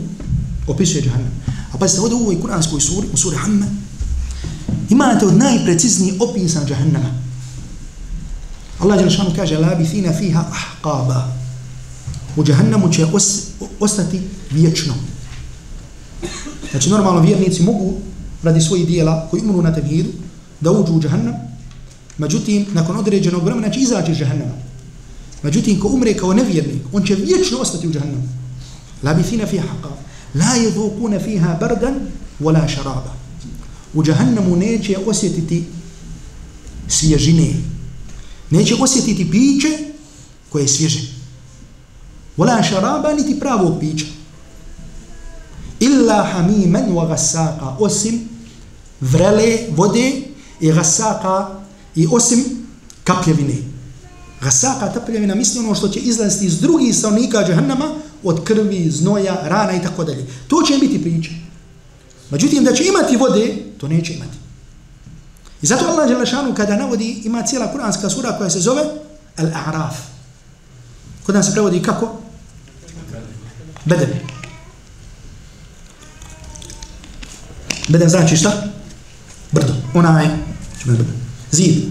[0.67, 1.31] opisuje džahannam.
[1.73, 3.65] A pa ste ovdje u ovoj kuranskoj suri, u suri Hamme,
[4.89, 7.09] imate od najprecizniji opisan džahannama.
[8.79, 11.21] Allah Đelešanuhu kaže labithina fiha ahqaba.
[12.35, 13.43] U džahannamu će os,
[13.79, 14.21] ostati
[14.51, 14.93] vječno.
[16.71, 17.93] Znači normalno vjernici mogu
[18.43, 20.09] radi svojih dijela koji umru na tevhidu
[20.59, 21.49] da uđu u džahannam,
[22.19, 24.51] Međutim, nakon određenog vremena će izaći iz džahannama.
[25.43, 28.38] Međutim, ko umre kao nevjernik, on će vječno ostati u džahannamu.
[29.03, 29.97] Labithina fiha ahqaba.
[30.35, 31.95] La yadhuquna fiha bardan
[32.41, 33.13] wala sharaba.
[33.93, 35.65] U džahannemu neće osjetiti
[36.87, 37.53] svježine,
[38.49, 39.67] neće osjetiti piće
[40.49, 41.01] koje je svježe.
[42.37, 44.05] Vola šaraba niti pravog pića.
[45.79, 48.29] Illa hamimen wa gasaka, osim
[49.01, 50.21] vrele vode
[50.59, 51.49] i gasaka
[51.95, 52.45] i osim
[53.03, 53.55] kapljevine.
[54.41, 59.73] Gasaka, tapljevina, misli ono što će izlaziti iz drugih stanovnika džahannama od krvi, znoja, rana
[59.73, 60.25] i tako dalje.
[60.47, 61.31] To će biti priča.
[62.29, 64.37] Međutim, da će imati vode, to neće imati.
[65.61, 68.83] I zato Allah Đelešanu kada navodi, ima cijela kuranska sura koja se zove
[69.37, 69.93] Al-A'raf.
[71.25, 72.17] Kod nas se prevodi kako?
[73.85, 74.09] Bedem.
[77.87, 78.63] Bedem znači šta?
[79.51, 79.73] Brdo.
[79.93, 80.37] Ona je
[81.51, 81.83] zid.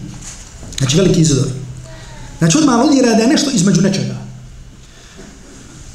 [0.79, 1.49] Znači veliki zidor.
[2.39, 4.28] Znači odmah odira da je nešto između nečega.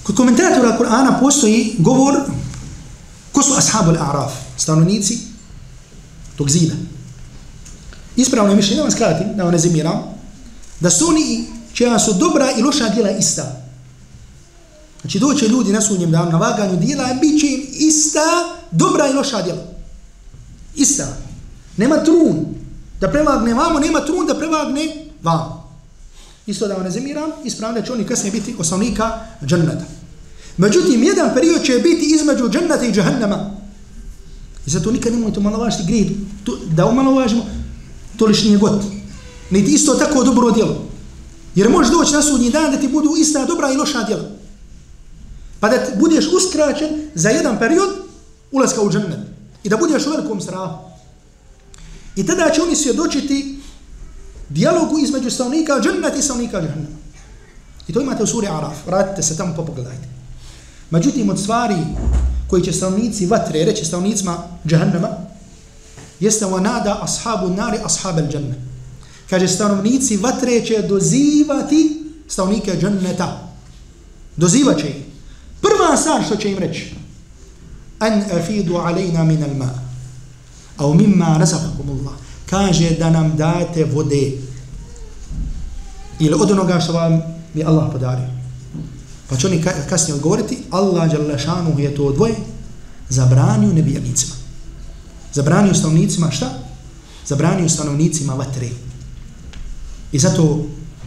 [0.03, 2.21] Kod komentatora Kur'ana postoji govor
[3.31, 5.19] ko su ashabu al-A'raf, stanovnici
[6.37, 6.73] tog zida.
[8.15, 10.03] Ispravno je mišljenje, da vam skratim, da vam rezimiram,
[10.79, 13.63] da su oni čija su dobra i loša djela ista.
[15.01, 18.19] Znači doće ljudi na sunjem danu na vaganju djela i bit će im ista
[18.71, 19.61] dobra i loša djela.
[20.75, 21.07] Ista.
[21.77, 22.45] Nema trun
[22.99, 25.62] da prevagne vamo, nema trun da prevagne vamo.
[26.47, 29.86] Isto da vam rezimiram, ispravno da će oni kasnije biti osnovnika dženneta.
[30.58, 33.51] Međutim, jedan period će biti između dženneta i džahannama.
[34.65, 36.08] I zato nikad nemojte umalovažiti grijed,
[36.75, 37.45] da umalovažimo,
[38.17, 38.82] to liš nije god.
[39.49, 40.86] Niti isto tako dobro djelo.
[41.56, 44.29] Jer možeš doći na sudnji dan da ti budu ista dobra i loša djela.
[45.60, 47.89] Pa da budeš uskraćen za jedan period
[48.51, 49.19] ulaska u džennet.
[49.63, 50.77] I da budeš u velikom strahu.
[52.15, 53.60] I tada će oni svjedočiti
[54.53, 56.89] dijalogu između stavnika džennet i stavnika džennet.
[57.87, 58.85] I to imate u suri Araf.
[58.87, 60.07] Vratite se tamo pa pogledajte.
[60.89, 61.75] Međutim, od stvari
[62.47, 64.37] koji će stavnici vatre reći stavnicima
[64.67, 65.09] džahannama,
[66.19, 68.55] jeste wa nada ashabu nari ashab al džanne.
[69.29, 73.49] Kaže, stanovnici vatre će dozivati stavnike dženneta.
[74.37, 74.95] Dozivat će ih.
[75.61, 76.95] Prva stvar što će im reći,
[77.99, 79.69] an afidu alejna min al ma,
[80.77, 82.13] au mimma razakakum Allah.
[82.49, 84.31] Kaže da nam date vode.
[86.19, 87.21] Ili od onoga što vam
[87.54, 88.28] je Allah podario.
[89.30, 91.12] Pa će oni kasnije odgovoriti, Allah
[91.78, 92.36] je to dvoje
[93.10, 94.34] zabranio nebijanicima.
[95.34, 96.49] Zabranio stanovnicima šta?
[97.28, 98.69] Zabranio stanovnicima vatre.
[100.12, 100.65] I zato,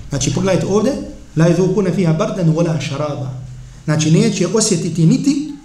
[0.08, 0.92] znači pogledajte ovdje,
[1.36, 3.30] la yadhukuna fiha bardan wala sharaba.
[3.84, 5.56] Znači neće osjetiti niti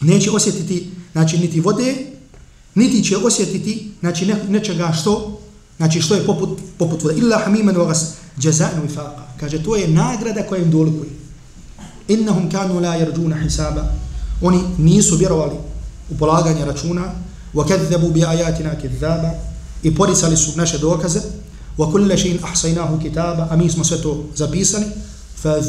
[0.00, 1.94] neće osjetiti znači niti vode,
[2.74, 5.35] niti će osjetiti znači ne, nečega što
[5.76, 7.18] Znači što je poput, poput vode?
[7.18, 8.12] Illa hamiman vagas
[8.42, 9.22] jazanu ifaqa.
[9.40, 11.10] Kaže to je nagrada koja im dolikuje.
[12.08, 13.82] Innahum kanu la yarjuna hisaba.
[14.42, 15.54] Oni nisu vjerovali
[16.10, 17.04] u polaganje računa.
[17.54, 19.30] Wa kadzabu bi ayatina kadzaba.
[19.82, 21.20] I porisali su naše dokaze.
[21.78, 23.48] Wa kullu shay'in ahsaynahu kitaba.
[23.50, 24.84] A mi smo sve to zapisali.
[25.36, 25.60] Fa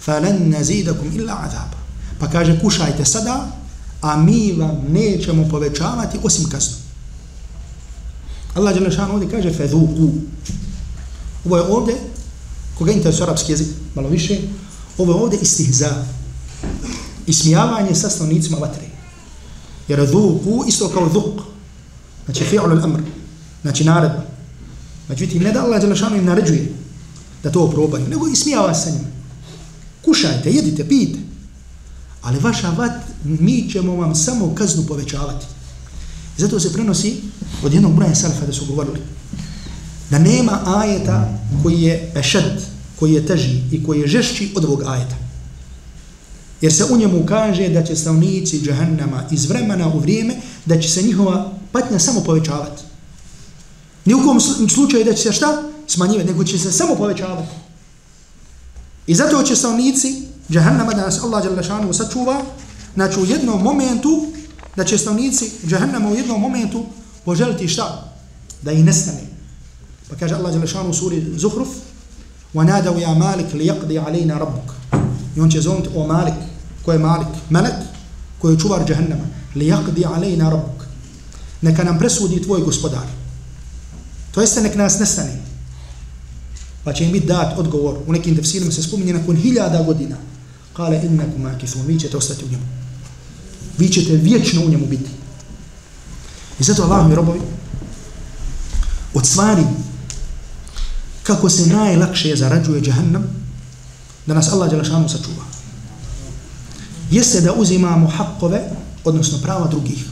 [0.00, 1.70] falan nazidakum illa azab.
[2.18, 3.46] Pa kaže kušajte sada,
[4.00, 6.85] a mi vam nećemo povećavati osim kaznu.
[8.56, 10.12] Allah Đelešanu ovdje kaže, fadhuku.
[11.44, 11.94] Ovo je ovdje,
[12.78, 14.38] koga interesuje arapski jezik, malo više,
[14.98, 16.04] ovo je ovdje istihza.
[17.26, 18.88] Ismijavanje sa stanovnicima vatre.
[19.88, 21.40] Jer dhuku isto kao dhuk.
[22.24, 23.00] Znači fi'ul al-amr.
[23.62, 24.24] Znači naredba.
[25.08, 26.72] Međutim, ne da Allah Đelešanu im naređuje
[27.42, 29.08] da to probaju, nego ismijava sa njima.
[30.04, 31.18] Kušajte, jedite, pijte.
[32.22, 32.92] Ali vaša vat,
[33.24, 35.46] mi ćemo vam samo kaznu povećavati.
[36.38, 37.16] I zato se prenosi
[37.64, 39.00] od jednog broja salfa da su govorili
[40.10, 42.62] da nema ajeta koji je ešed,
[42.98, 45.16] koji je teži i koji je žešći od ovog ajeta.
[46.60, 50.88] Jer se u njemu kaže da će stavnici džahannama iz vremena u vrijeme, da će
[50.88, 52.82] se njihova patnja samo povećavati.
[54.04, 57.48] Ni u kom slučaju da će se šta smanjivati, nego će se samo povećavati.
[59.06, 62.42] I zato će stavnici džahannama da nas Allah šanu sačuva,
[62.94, 64.26] znači u jednom momentu,
[64.75, 66.85] da će stavnici džahannama u jednom momentu
[67.25, 68.13] poželiti šta?
[68.61, 69.21] Da ih nestane.
[70.09, 71.69] Pa kaže Allah šanu u suri Zuhruf,
[72.53, 74.97] وَنَادَوْ يَا مَالِكْ لِيَقْدِي عَلَيْنَا رَبُّكَ
[75.37, 76.33] I on će zovniti o Malik,
[76.85, 77.27] ko je Malik?
[77.49, 77.73] Melek,
[78.39, 79.23] koji je čuvar džahannama.
[79.55, 80.81] لِيَقْدِي عَلَيْنَا رَبُّكَ
[81.61, 83.07] Neka nam presudi tvoj gospodar.
[84.31, 85.41] To jeste nek nas nestane.
[86.83, 87.97] Pa će im biti dat odgovor.
[88.07, 90.15] U nekim tefsirima se spominje nakon hiljada godina.
[90.73, 91.81] Kale innakum akithun.
[91.87, 92.63] Vi ćete ostati u njemu.
[93.78, 95.10] Vi ćete vječno u njemu biti.
[96.60, 97.40] I zato Allah mi robovi
[99.14, 99.62] od stvari
[101.22, 103.24] kako se najlakše zarađuje džahannam
[104.26, 105.44] da nas Allah Đelešanu sačuva.
[107.10, 108.60] Jeste da uzimamo hakkove,
[109.04, 110.04] odnosno prava drugih.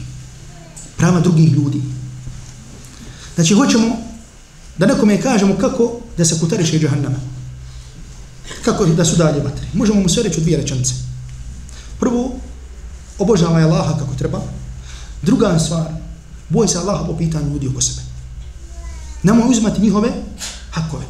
[0.97, 1.81] Prava drugih ljudi.
[3.35, 3.97] Znači, hoćemo
[4.77, 7.17] da nekome kažemo kako da se kutariše džahannama.
[8.65, 9.67] Kako da su dalje vatre.
[9.73, 10.93] Možemo mu sve reći u dvije rečence.
[11.99, 12.39] Prvo,
[13.19, 14.41] obožavaj Allaha kako treba.
[15.21, 15.85] Druga stvar,
[16.49, 18.01] boj se Allaha po pitanju ljudi oko sebe.
[19.23, 20.09] Nemoj uzmati njihove
[20.71, 21.05] hakove.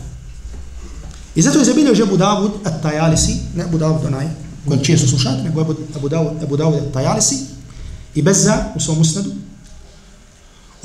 [1.35, 4.27] I zato je zabilio Abu Dawud at-Tajalisi, ne Abu Dawud onaj,
[4.67, 5.61] koji često slušate, nego
[5.95, 7.35] Abu Dawud, Abu Dawud at-Tajalisi,
[8.15, 9.31] i Bezza u svom usnadu,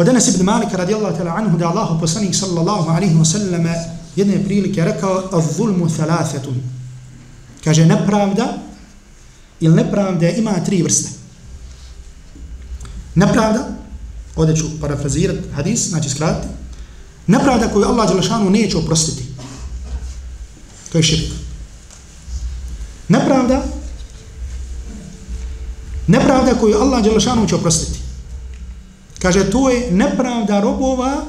[0.00, 3.66] Od Anas ibn Malik radijallahu ta'ala anhu da Allahu poslanik sallallahu alaihi wa sallam
[4.16, 6.56] jedne prilike rekao az-zulmu thalathatun.
[7.64, 8.58] Kaže nepravda
[9.60, 11.10] ili nepravda ima tri vrste.
[13.14, 13.68] Nepravda,
[14.36, 16.54] ovdje ću parafrazirati hadis, znači skratiti,
[17.26, 19.24] nepravda koju Allah Đelešanu neće oprostiti.
[20.92, 21.32] To je širk.
[23.08, 23.64] Nepravda,
[26.06, 27.98] nepravda koju Allah Đelešanu će oprostiti.
[29.18, 31.26] Kaže, to je nepravda robova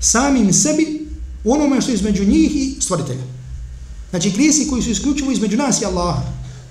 [0.00, 1.08] samim sebi
[1.44, 3.22] u onome što je između njih i stvoritelja.
[4.10, 6.22] Znači, grijesi koji su isključivo između nas i Allaha.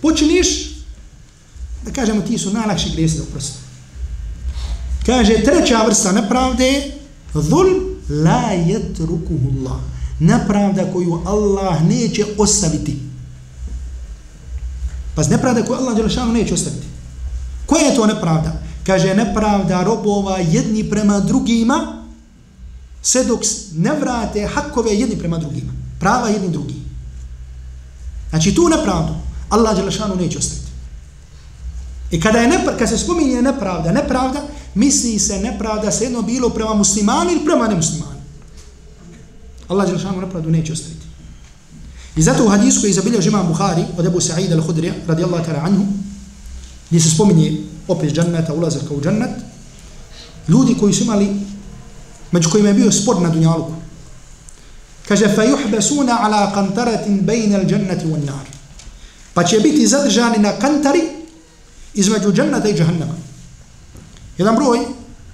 [0.02, 0.75] Počiniš,
[1.86, 3.58] da kažemo, ti su najlakši grijesi da uprosti.
[5.06, 6.92] Kaže, treća vrsta nepravde,
[7.34, 7.68] dhul
[8.10, 9.80] la yatrukuhu Allah.
[10.20, 13.00] Nepravda koju Allah neće ostaviti.
[15.16, 16.88] Pa nepravda koju Allah neće ostaviti.
[17.66, 18.66] Koja je to nepravda?
[18.86, 22.04] kaže nepravda robova jedni prema drugima
[23.02, 23.40] sve dok
[23.74, 25.72] ne vrate hakove jedni prema drugima.
[26.00, 26.76] Prava jedni drugi.
[28.30, 29.14] Znači tu nepravdu
[29.50, 30.65] Allah Đelešanu neće ostaviti.
[32.12, 34.42] I kada, je nepra, kad se spominje nepravda, nepravda,
[34.76, 38.22] misli se nepravda se jedno bilo prema muslimanu ili prema nemuslimanu.
[39.68, 41.06] Allah Đelšanu nepravdu neće ostaviti.
[42.16, 45.86] I zato u hadisu koji izabilio žima Buhari od Ebu Sa'id al-Hudrija radijallahu ta'ala anhu
[46.90, 47.58] gdje se spominje
[47.88, 49.30] opis džanneta, ulazak u džennet,
[50.48, 51.30] ljudi koji su imali,
[52.32, 53.74] među kojima je bio spor na dunjaluku.
[55.08, 58.46] Kaže, fa juhbesuna ala kantaratin bejne al dženneti u nar.
[59.34, 61.02] Pa će biti zadržani na kantari
[61.96, 63.14] između dženneta i džahannama.
[64.38, 64.80] Jedan broj,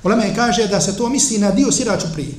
[0.04, 2.34] ulema kaže da se to misli na dio siraču prije.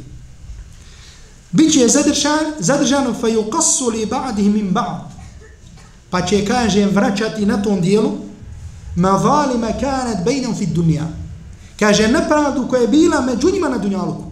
[1.51, 5.13] Biće zadržan, zadržano fa yuqassu li ba'dih min ba'd.
[6.11, 8.13] Pa će, kaže, vraćati na tom dijelu,
[8.97, 11.09] ma zalima kanat bainahum fi dunya
[11.81, 14.25] kaže nepravdu koja je bila među njima na dunjaluku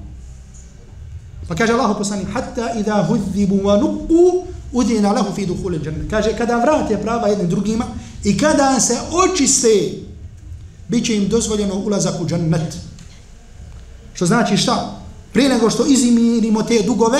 [1.48, 6.36] pa kaže Allah poslanik hatta idha hudhibu wa nuqu udina lahu fi dukhul al-jannah kaže
[6.36, 7.84] kada vrate prava jednim drugima
[8.24, 9.92] i kada se očiste
[10.88, 12.76] biće im dozvoljeno ulazak u džennet.
[14.14, 15.00] Što znači šta?
[15.32, 17.18] Prije nego što izimirimo te dugove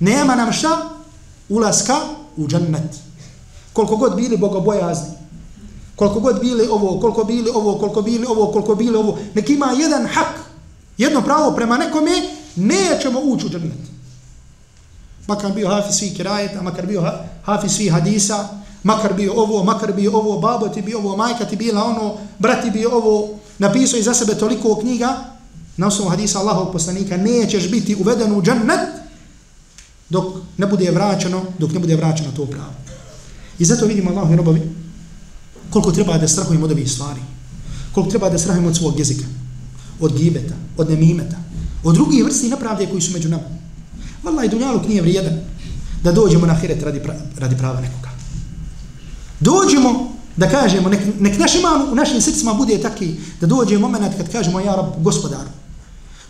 [0.00, 0.90] nema nam šta
[1.48, 1.96] ulaska
[2.36, 2.96] u džennet.
[3.72, 5.16] Koliko god bili bogobojazni
[5.96, 9.66] Koliko god bili ovo, koliko bili ovo, koliko bili ovo, koliko bili ovo, nek ima
[9.66, 10.40] jedan hak,
[10.98, 12.10] jedno pravo prema nekome,
[12.56, 13.78] nećemo ući u džennet.
[15.26, 17.12] Makar bio hafi svih kirajeta, makar bio
[17.44, 18.48] hafi svih hadisa,
[18.86, 22.70] makar bio ovo, makar bio ovo, babo ti bio ovo, majka ti bila ono, brati
[22.70, 23.28] bio ovo,
[23.58, 25.16] napisao iza za sebe toliko knjiga,
[25.76, 28.88] na osnovu hadisa Allahovog poslanika, nećeš biti uveden u džennet
[30.10, 30.24] dok
[30.56, 32.74] ne bude vraćeno, dok ne bude vraćeno to pravo.
[33.58, 34.62] I zato vidimo Allahu i robovi
[35.70, 37.20] koliko treba da strahujemo od ovih stvari.
[37.92, 39.24] Koliko treba da strahujemo od svog jezika,
[40.00, 41.36] od gibeta, od nemimeta,
[41.84, 43.48] od drugih vrsti napravde koji su među nama.
[44.22, 45.40] Vala i dunjaluk nije vrijedan
[46.02, 48.05] da dođemo na hiret radi, pra, radi prava nekoga.
[49.40, 54.16] Dođemo da kažemo, nek, nek naš iman u našim srcima bude taki, da dođe moment
[54.16, 55.48] kad kažemo, ja rab, gospodaru,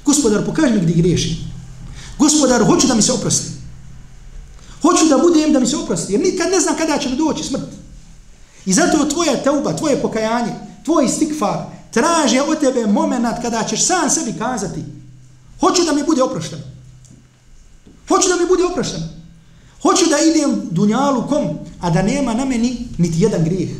[0.04, 1.36] gospodar, pokaži mi gdje griješim.
[2.18, 3.50] Gospodar, hoću da mi se oprosti.
[4.82, 7.44] Hoću da budem da mi se oprosti, jer nikad ne znam kada će mi doći
[7.44, 7.68] smrt.
[8.66, 10.52] I zato tvoja teuba, tvoje pokajanje,
[10.84, 11.58] tvoj stikfar,
[11.90, 14.80] traže od tebe moment kada ćeš sam sebi kazati,
[15.60, 16.62] hoću da mi bude oprošteno.
[18.08, 19.15] Hoću da mi bude oprošteno.
[19.82, 23.70] Hoću da idem dunjalu kom, a da nema na meni niti jedan grijeh.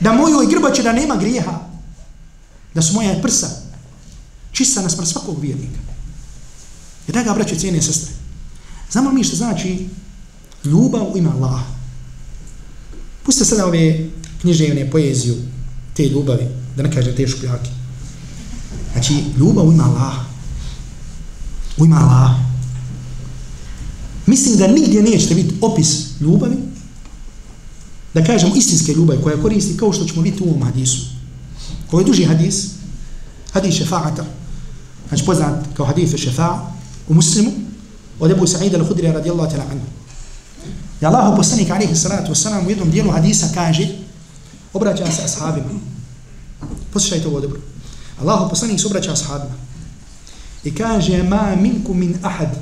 [0.00, 1.60] Da mojoj grbače da nema grijeha.
[2.74, 3.62] Da su moja prsa
[4.52, 5.78] čista nas svakog vjernika.
[7.06, 8.14] Jer da ga braće cijene sestre.
[8.90, 9.88] Znamo mi što znači
[10.64, 11.64] ljubav u ime Allaha?
[13.22, 14.08] Pustite sada ove
[14.40, 15.34] književne poeziju,
[15.96, 17.70] te ljubavi, da ne kažem te šupljake.
[18.92, 20.24] Znači, ljubav u ime Allaha.
[21.78, 22.51] U ime Allaha.
[24.26, 26.56] Mislim da nigdje nećete vidjeti opis ljubavi,
[28.14, 31.00] da kažemo istinske ljubavi koja koristi kao što ćemo vidjeti u ovom hadisu.
[31.90, 32.66] Ovo je duži hadis,
[33.52, 34.24] hadis šefa'ata,
[35.08, 36.58] znači poznat kao hadis šefa'a
[37.08, 37.52] u muslimu,
[38.20, 39.86] od Ebu Sa'ida al-Hudri radijallahu ta'la anhu.
[41.00, 43.88] I Allah poslanik alaihi salatu wasalam u jednom dijelu hadisa kaže,
[44.72, 45.66] obraća se ashabima.
[46.92, 47.60] Poslušajte ovo dobro.
[48.20, 49.54] Allah poslanik se obraća ashabima.
[50.64, 52.58] I kaže, ma minku min ahad.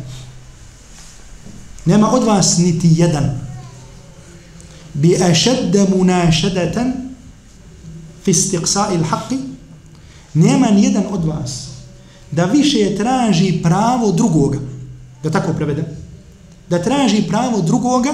[1.85, 3.41] Nema od vas niti jedan.
[4.95, 6.93] Bi ašedde munašedeten
[8.25, 9.39] fi stiqsa il haqi.
[10.35, 11.67] Nema nijedan od vas
[12.31, 14.59] da više traži pravo drugoga.
[15.23, 15.85] Da tako prevedem.
[16.69, 18.13] Da traži pravo drugoga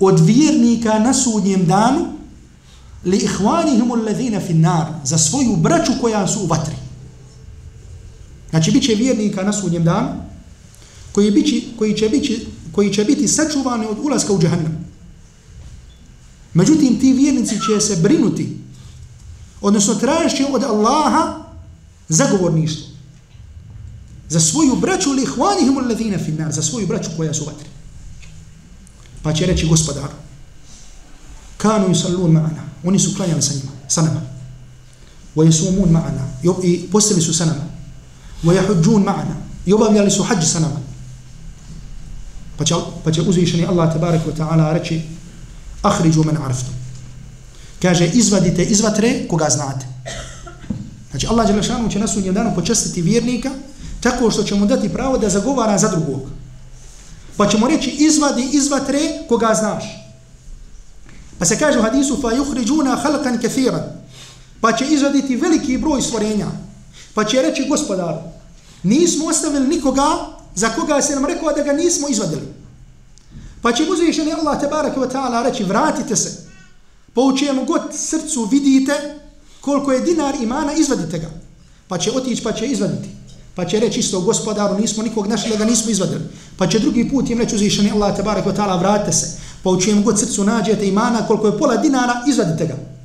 [0.00, 2.06] od vjernika na sudnjem danu
[3.04, 6.74] li ihvanihim alladhina fi nar za svoju braću koja su u vatri.
[8.50, 10.08] Znači biće vjernika na sudnjem danu
[11.16, 14.84] koji bići, koji će biti koji će biti sačuvani od ulaska u džahannam.
[16.54, 18.56] Međutim, ti vjernici će se brinuti,
[19.60, 21.44] odnosno tražiti od Allaha
[22.08, 22.86] zagovorništvo.
[24.28, 27.68] Za svoju braću li ihvanihim alladhina finnar, za svoju braću koja su vatri.
[29.22, 30.14] Pa će reći gospodaru,
[31.56, 34.20] kanu yusallun ma'ana, oni su klanjali sa njima, sa nama.
[35.36, 37.64] Wa yasumun ma'ana, i postili su sa nama.
[38.44, 39.34] Wa yahujjun ma'ana,
[39.66, 40.85] i obavljali su hađ sa nama.
[42.58, 45.02] Pa će, pa će uzvišeni Allah tabarak wa ta'ala reći,
[45.82, 46.70] ahriđu men arftu.
[47.82, 49.86] Kaže, izvadite izvatre koga znate.
[51.10, 53.50] Znači, Allah Đelešanu će na sudnjem danu počestiti vjernika
[54.00, 56.20] tako što će mu dati pravo da zagovara za drugog.
[57.36, 59.84] Pa ćemo reći izvadi izvatre koga znaš.
[61.38, 63.82] Pa se kaže u hadisu fa yukhrijuna khalqan kathiran.
[64.60, 66.46] Pa će izvaditi veliki broj stvorenja.
[67.14, 68.14] Pa će reći gospodar,
[68.82, 72.42] nismo ostavili nikoga za koga se nam rekao da ga nismo izvadili.
[73.62, 76.46] Pa će uzvišeni Allah tabaraka ve taala reći vratite se.
[77.14, 79.14] po u čemu god srcu vidite
[79.60, 81.30] koliko je dinar imana, izvadite ga.
[81.88, 83.08] Pa će otići pa će izvaditi.
[83.54, 86.20] Pa će reći isto gospodaru, nismo nikog našli da ga nismo izvadili.
[86.56, 89.38] Pa će drugi put im reći uzvišeni Allah tabaraka ve taala vratite se.
[89.62, 92.95] Pa u čijem god srcu nađete imana koliko je pola dinara, izvadite ga.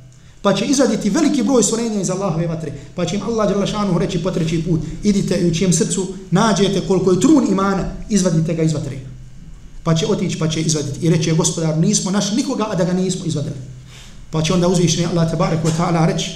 [0.42, 2.72] Pa će izaditi veliki broj stvorenja iz Allahove vatre.
[2.94, 6.80] Pa će im Allah Đalašanu reći po treći put, idite i u čijem srcu nađete
[6.86, 8.98] koliko je trun imana, izvadite ga iz vatre.
[9.82, 11.06] Pa će otići, pa će izvaditi.
[11.06, 13.54] I reći gospodar, nismo našli nikoga, a da ga nismo izvadili.
[14.30, 16.30] Pa će onda uzvišeni Allah tabarak wa ta'ala reći,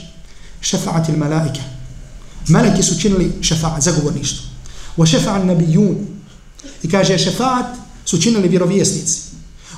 [0.60, 2.82] šefa'ati il malaike.
[2.82, 4.46] Su činili šefa'at, zagovorništvo.
[4.96, 5.96] Wa šefa'an nabijun.
[6.82, 9.20] I kaže, šefa'at su činili vjerovjesnici.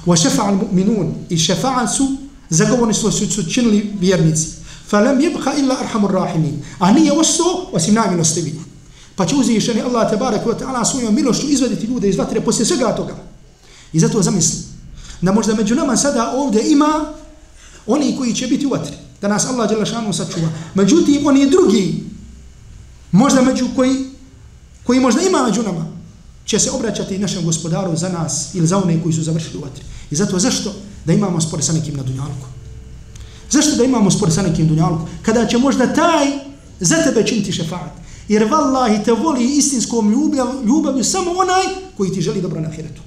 [0.07, 1.13] Wa šefa'al mu'minun.
[1.29, 2.17] I šefa'at su
[2.51, 4.47] zagovorništvo su, su činili vjernici.
[4.89, 6.63] Falam yabqa illa arhamur rahimin.
[6.79, 8.55] A nije ostao osim najmilostivi.
[9.17, 12.97] Pa će uzvišeni Allah tabarak wa ta'ala svojom milošću izvaditi ljude iz vatre poslije svega
[12.97, 13.17] toga.
[13.93, 14.59] I zato zamisli
[15.21, 17.13] da možda među nama sada ovdje ima
[17.87, 18.97] oni koji će biti u vatri.
[19.21, 20.49] Da nas Allah Đelešanu sačuva.
[20.75, 22.05] Međutim, oni drugi,
[23.13, 23.97] možda među koji,
[24.85, 25.87] koji možda ima među nama,
[26.45, 29.85] će se obraćati našem gospodaru za nas ili za one koji su završili u vatri.
[30.11, 30.75] I zato zašto?
[31.05, 32.47] Da imamo spore sa nekim na dunjalku.
[33.51, 35.07] Zašto da imamo spore sa nekim dunjalku?
[35.23, 36.27] Kada će možda taj
[36.81, 37.93] za tebe činiti šefaat.
[38.29, 41.65] Jer vallahi te voli istinskom ljubav, ljubavlju samo onaj
[41.97, 43.03] koji ti želi dobro na ahiretu.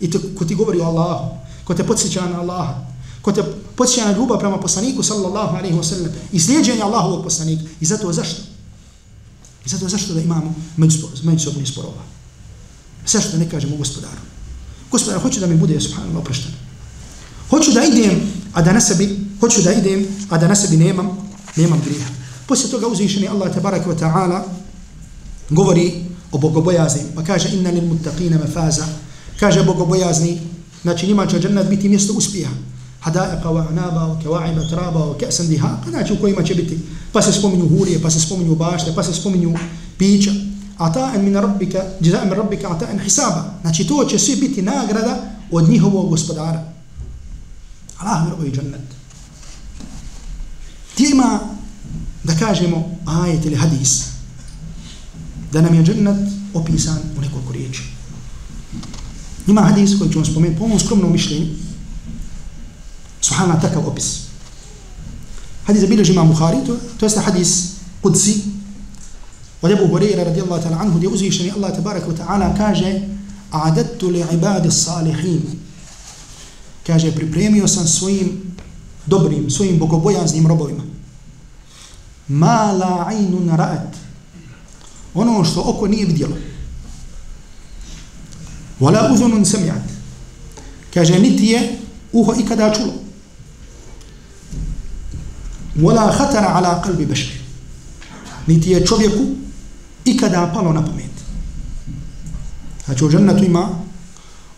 [0.00, 2.74] I te, ko ti govori o Allahu, ko te podsjeća na Allaha,
[3.22, 3.42] ko te
[3.76, 7.62] podsjeća na ljubav prema poslaniku sallallahu alaihi wa sallam i slijedženje Allahovog poslanika.
[7.80, 8.42] I zato zašto?
[9.66, 10.54] I zato zašto da imamo
[11.22, 12.02] međusobni sporova?
[13.06, 14.20] Zašto da ne kažemo gospodaru?
[14.90, 16.67] Gospodar, hoću da mi bude subhanallah oprošteno.
[17.50, 18.20] Hoću da idem,
[18.52, 21.08] a da na sebi, hoću da idem, a da na sebi nemam,
[21.56, 22.06] nemam grija.
[22.46, 24.42] Poslije toga uzvišeni Allah tabarak wa ta'ala
[25.50, 28.84] govori o bogobojazni, pa kaže inna lil muttaqina mafaza,
[29.40, 30.40] kaže bogobojazni,
[30.82, 32.52] znači njima će džennet biti mjesto uspjeha.
[33.00, 36.78] Hadaiqa wa anaba wa kawa'iba traba wa ka'san diha, pa znači u kojima će biti,
[37.12, 39.54] pa se spominju hurije, pa se spominju bašte, pa se spominju
[39.98, 40.30] pića,
[40.78, 43.44] ata'an min rabbika, jaza'an min rabbika ata'an hisaba.
[43.60, 46.77] Znači to će svi biti nagrada od njihovog gospodara.
[47.98, 48.80] Allah mi robovi džennet.
[50.94, 51.40] Gdje ima,
[52.24, 54.04] da kažemo, ajet ili hadis,
[55.52, 57.82] da nam je džennet opisan u nekoliko riječi.
[59.46, 61.46] Ima hadis koji ću vam spomenuti po ovom skromnom mišljenju,
[63.20, 64.18] Subhana takav opis.
[65.66, 67.72] Hadis zabilježi ima Bukhari, to, to jeste hadis
[68.02, 68.38] Qudsi,
[69.62, 73.00] od Ebu Hureyra radijallahu ta'ala anhu, gdje uzvišeni Allah tabaraka wa ta'ala kaže
[73.50, 75.42] A'adattu li ibadi salihin.
[76.88, 78.56] Kaže, pripremio sam svojim
[79.06, 80.82] dobrim, svojim bogobojaznim robovima.
[82.28, 83.92] Ma la aynun ra'at.
[85.14, 86.36] Ono što oko nije vidjelo.
[88.80, 89.84] Wala uzunun sami'at.
[90.94, 91.78] Kaže, niti je
[92.12, 92.92] uho ikada čulo.
[95.76, 97.36] Wala khatara ala qalbi bashar.
[98.46, 99.24] Niti je čovjeku
[100.04, 101.12] ikada palo na pamet.
[102.84, 103.68] Znači u džennetu ima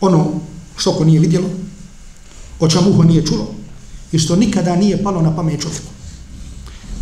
[0.01, 0.31] ono
[0.77, 1.49] što oko nije vidjelo,
[2.61, 3.47] o čemu uho nije čulo
[4.11, 5.91] i što nikada nije palo na pamet čovjeku.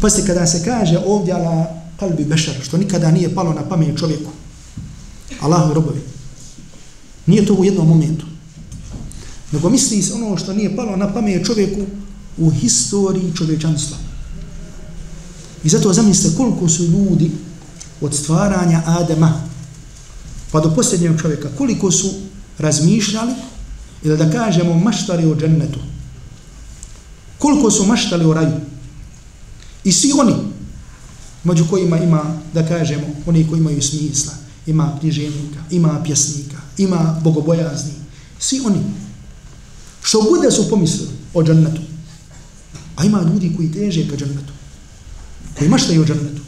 [0.01, 1.67] Pa se kada se kaže ovdje ala
[1.99, 4.31] kalbi bešar, što nikada nije palo na pamet čovjeku,
[5.41, 6.01] Allahu robovi,
[7.25, 8.25] nije to u jednom momentu.
[9.51, 11.81] Nego misli se ono što nije palo na pamet čovjeku
[12.37, 13.97] u historiji čovječanstva.
[15.63, 17.31] I zato zamislite koliko su ljudi
[18.01, 19.41] od stvaranja Adema
[20.51, 22.09] pa do posljednjeg čovjeka, koliko su
[22.57, 23.33] razmišljali
[24.03, 25.79] ili da kažemo maštali o džennetu.
[27.37, 28.59] Koliko su maštali o raju.
[29.83, 30.35] I svi oni,
[31.43, 34.33] među kojima ima, da kažemo, oni koji imaju smisla,
[34.65, 37.91] ima književnika, ima pjesnika, ima bogobojazni,
[38.39, 38.79] svi oni,
[40.01, 41.81] što bude su pomislili o džennetu,
[42.95, 44.53] a ima ljudi koji teže ka džennetu,
[45.57, 46.41] koji maštaju o džennetu,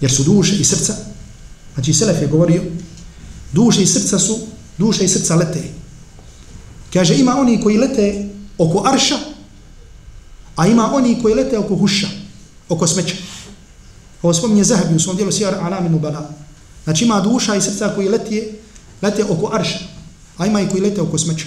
[0.00, 0.94] jer su duše i srca,
[1.74, 2.62] znači Selef je govorio,
[3.52, 4.38] duše i srca su,
[4.78, 5.62] Duša i srca lete.
[6.92, 9.18] Kaže, ima oni koji lete oko arša,
[10.56, 12.08] a ima oni koji lete oko huša,
[12.68, 13.14] oko smeća.
[14.22, 16.30] Ovo spominje Zahabi u svom dijelu Sijar Alaminu Bala.
[16.84, 18.52] Znači ima duša i srca koji lete,
[19.02, 19.78] lete oko arša,
[20.36, 21.46] a ima i koji lete oko smeća.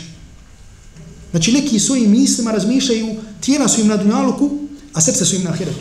[1.31, 4.49] Znači neki svojim mislima razmišljaju, tijela su im na dunjaluku,
[4.93, 5.79] a srce su im na ahiretu.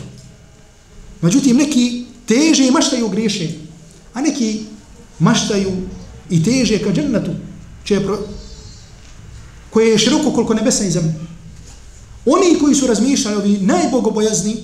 [1.21, 3.49] Međutim, neki teže i maštaju griješe,
[4.13, 4.63] a neki
[5.19, 5.71] maštaju
[6.31, 7.31] i teže ka džennetu,
[8.05, 8.17] pro...
[9.69, 11.13] koje je široko koliko nebesa i zemlje.
[12.25, 14.55] Oni koji su razmišljali, ovi najbogobojazni,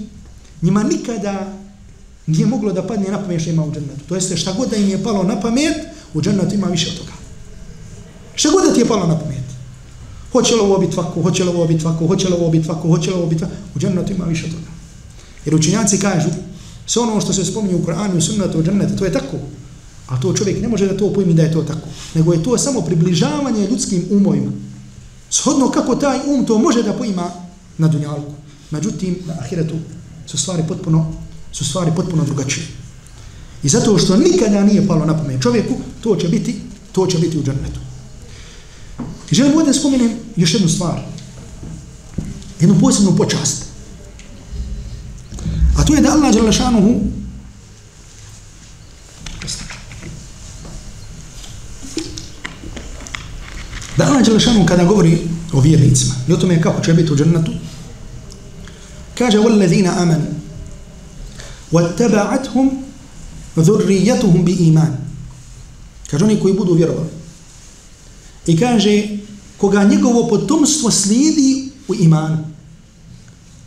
[0.62, 1.54] njima nikada
[2.28, 4.04] nije moglo da padne na pamet što ima u džennetu.
[4.08, 5.78] To jeste šta god da im je palo na pamet,
[6.14, 7.12] u džennetu ima više od toga.
[8.36, 9.44] Šta god da ti je palo na pamet.
[10.32, 12.88] Hoće li ovo biti ovako, hoće li ovo biti ovako, hoće li ovo biti ovako,
[12.88, 14.72] hoće li ovo biti ovako, u džennetu ima više od toga.
[15.46, 16.30] Jer učinjaci kažu,
[16.86, 19.38] sve ono što se spominje u Koranu i sunnetu u džennetu, to je tako.
[20.08, 21.88] A to čovjek ne može da to pojmi da je to tako.
[22.14, 24.52] Nego je to samo približavanje ljudskim umovima.
[25.30, 27.32] Shodno kako taj um to može da pojma
[27.78, 28.32] na dunjalku.
[28.72, 29.76] Međutim, na ahiretu
[30.26, 31.14] su stvari potpuno,
[31.52, 32.68] su stvari potpuno drugačije.
[33.64, 36.56] I zato što nikada nije palo na pamet čovjeku, to će biti,
[36.92, 37.80] to će biti u džernetu.
[39.32, 41.02] I želim ovdje spomenem još jednu stvar.
[42.60, 43.64] Jednu posebnu počast.
[45.78, 46.96] A to je da Allah Đalešanuhu
[53.97, 55.19] Da Allah Đelešanu kada govori
[55.53, 57.53] o vjernicima i o tome kako će biti u džennetu,
[59.19, 60.21] kaže وَالَّذِينَ آمَنُ
[61.73, 62.71] وَاتَّبَعَتْهُمْ
[63.57, 64.93] ذُرِّيَّتُهُمْ بِإِيمَانِ
[66.11, 67.09] Kaže oni koji budu vjerovali.
[68.47, 69.09] I kaže
[69.57, 72.39] koga njegovo potomstvo slijedi u imanu.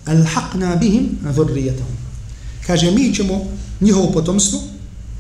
[0.06, 1.96] Al-haqna bihim dhurriyatahum.
[2.68, 3.46] Kaže mi ćemo
[3.82, 4.60] njihovo potomstvo,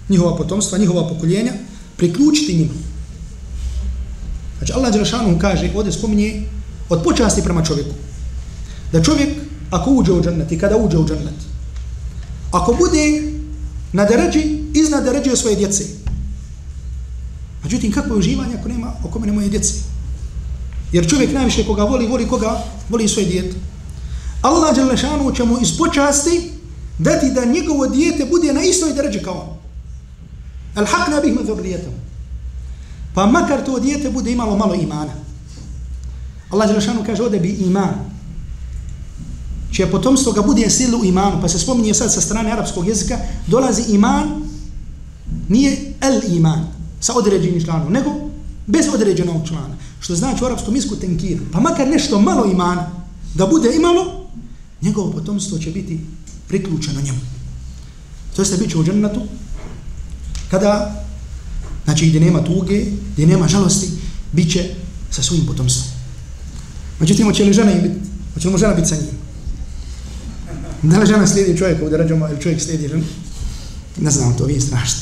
[0.09, 1.53] njihova potomstva, njihova pokoljenja
[1.97, 2.73] priključiti njima.
[4.60, 6.42] Znači Allah Đelešanu kaže, ovdje spominje
[6.88, 7.94] od počasti prema čovjeku.
[8.92, 9.28] Da čovjek,
[9.70, 11.34] ako uđe u džennet i kada uđe u džennet,
[12.50, 13.22] ako bude
[13.92, 15.84] na deređi iznad deređe svoje djece.
[17.62, 19.74] Međutim, kako je uživanje ako nema oko mene moje djece?
[20.92, 22.64] Jer čovjek najviše koga voli, voli koga?
[22.88, 23.56] Voli svoje djete.
[24.42, 26.50] Allah Đelešanu će mu iz počasti
[26.98, 29.56] dati da njegovo dijete bude na istoj deređi kao on.
[30.74, 31.92] Al haq nabih me dhurrijetom.
[33.14, 35.12] Pa makar to dijete bude imalo malo imana.
[36.50, 37.94] Allah Đelešanu kaže ovdje bi iman.
[39.72, 41.40] Čije potomstvo ga bude silu u imanu.
[41.40, 44.42] Pa se spominje sad sa strane arapskog jezika, dolazi iman,
[45.48, 46.66] nije el iman,
[47.00, 48.10] sa određenim članom, nego
[48.66, 49.76] bez određenog člana.
[50.00, 51.38] Što znači u arapskom jeziku tenkir.
[51.52, 52.90] Pa makar nešto malo imana,
[53.34, 54.26] da bude imalo,
[54.82, 56.00] njegovo potomstvo će biti
[56.48, 57.18] priključeno njemu.
[58.36, 59.20] To jeste bit će u džennetu,
[60.50, 61.04] kada,
[61.84, 63.88] znači gdje nema tuge, gdje nema žalosti,
[64.32, 64.64] bit će
[65.10, 65.90] sa svojim potomstvom.
[67.00, 67.94] Međutim, hoće li žena biti,
[68.34, 69.20] hoće li mu žena biti sa njim?
[70.82, 73.04] Da li žena slijedi čovjeka ovdje darađama ili čovjek slijedi ženu?
[73.96, 75.00] Ne znam, to vi strašno.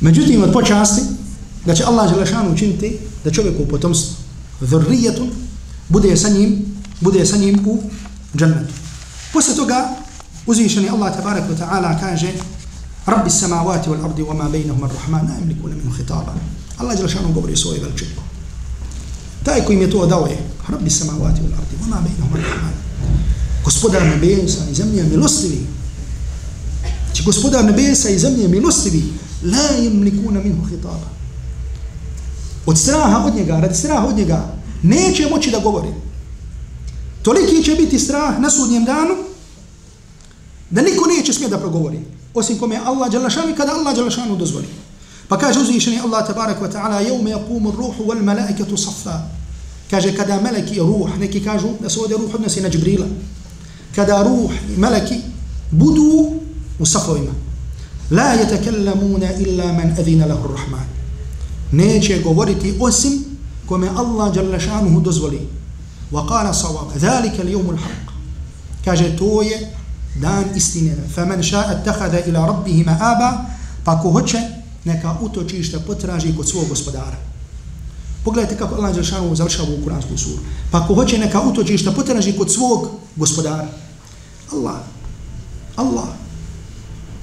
[0.00, 1.02] Međutim, od počasti,
[1.66, 4.16] da će Allah Želešanu učiniti da čovjek u potomstvu,
[4.60, 5.26] vrrijetu,
[5.88, 6.64] bude sa njim,
[7.00, 7.82] bude sa njim u
[8.36, 8.74] džennetu.
[9.32, 9.96] Posle toga,
[10.46, 12.32] uzvišeni Allah tabarak wa ta'ala kaže
[13.06, 16.34] Rabbi samavati wal ardi wama bejnahum ar rahman na imliku minu hitaba.
[16.78, 18.10] Allah Želešanu govori o svojoj veličini.
[19.44, 20.38] Taj koji im je to dao je
[20.68, 22.74] Rabbi samavati wal ardi wama bejnahum ar rahman.
[23.64, 25.66] Gospodar nebesa i zemlje milostivi.
[27.06, 29.02] Znači gospodar nebesa i zemlje milostivi
[29.42, 31.08] la imlikuna minhu hitaba.
[32.66, 35.88] Od straha od njega, radi straha od njega, neće moći da govori.
[37.22, 39.14] Toliki će biti strah na sudnjem danu,
[40.70, 42.15] da niko neće smije da progovori.
[42.36, 44.68] Osim kome Allah Đalašanu kada Allah Đalašanu dozvoli.
[45.28, 49.24] Pa kaže uzvišeni Allah tabarak wa ta'ala, jevme jakumu ruhu wal malaikatu safa.
[49.90, 53.06] Kaže kada meleki ruh, neki kažu da se ovdje ruh odnosi na Džibrila.
[53.94, 55.20] Kada ruh i meleki
[55.70, 56.32] budu
[56.78, 57.32] u safovima.
[58.10, 60.86] La yatakallamuna illa man adhina lahu ar-rahman.
[61.72, 63.24] Neće govoriti osim
[63.66, 65.40] kome Allah dželle šanehu dozvoli.
[66.12, 68.12] Wa qala sawab, zalika al-yawm al-haq.
[68.84, 69.72] Kaže to je
[70.20, 70.96] dan istine.
[71.14, 73.44] Faman sha'a ittakhadha ila rabbih ma'aba,
[73.84, 74.38] pa ko hoće
[74.84, 77.16] neka utočište potraži kod svog gospodara.
[78.24, 80.38] Pogledajte kako Allah Đelšanu završava u Kur'ansku suru.
[80.70, 83.68] Pa ko hoće neka utočište potraži kod svog gospodara.
[84.52, 84.76] Allah.
[85.76, 86.08] Allah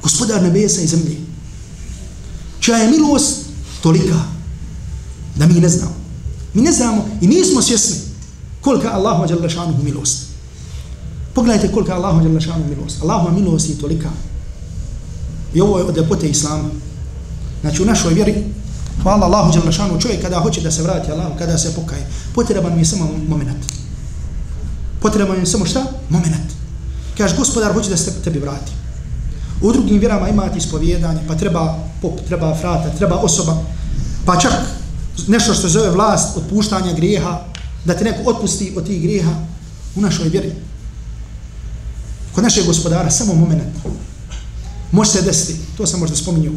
[0.03, 1.17] gospodar nebesa i zemlje,
[2.59, 3.39] čija je milost
[3.81, 4.19] tolika
[5.35, 5.95] da mi ne znamo.
[6.53, 7.95] Mi ne znamo i nismo svjesni
[8.61, 10.22] kolika Allahu ađala milost.
[11.33, 13.01] Pogledajte kolika Allahu ađala šanuhu milost.
[13.01, 14.09] Allahu milost je tolika.
[15.53, 16.69] I ovo je od lepote Islama.
[17.61, 18.43] Znači u našoj vjeri,
[19.03, 22.73] hvala Allahu ađala šanuhu, čovjek kada hoće da se vrati Allahu, kada se pokaje, potreban
[22.73, 23.65] mi je samo moment.
[25.01, 25.83] Potreban mi je samo šta?
[26.09, 26.53] Moment.
[27.17, 28.71] Kaže, gospodar hoće da se tebi vrati.
[29.61, 33.57] U drugim vjerama imate ispovjedanje, pa treba pop, treba frata, treba osoba,
[34.25, 34.53] pa čak
[35.27, 37.39] nešto što zove vlast otpuštanja grijeha,
[37.85, 39.31] da te neko otpusti od tih grijeha
[39.95, 40.51] u našoj vjeri.
[42.35, 43.63] Kod našeg gospodara, samo moment.
[44.91, 46.53] Može se desiti, to sam možda spominjao.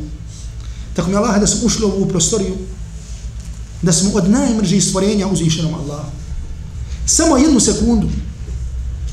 [0.95, 2.55] Tako mi Allah da smo ušli u ovu prostoriju,
[3.83, 6.11] da smo od najmržih stvorenja uzvišenom Allahu.
[7.07, 8.09] Samo jednu sekundu,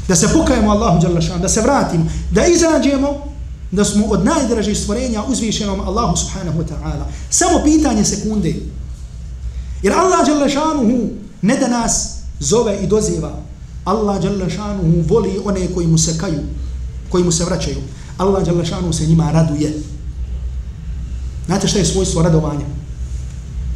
[0.07, 1.07] da se pokajemo Allahu,
[1.41, 3.33] da se vratimo, da izađemo
[3.73, 7.05] da smo od najdražih stvorenja uzvišenom Allahu subhanahu wa ta'ala.
[7.29, 8.55] Samo pitanje sekunde.
[9.83, 11.09] Jer Allah Đalašanuhu
[11.41, 12.09] ne da nas
[12.39, 13.41] zove i doziva.
[13.85, 16.39] Allah dželle šanuhu voli one koji mu se kaju,
[17.09, 17.77] koji mu se vraćaju.
[18.17, 19.73] Allah dželle šanuhu se njima raduje.
[21.45, 22.65] Znate šta je svojstvo radovanja?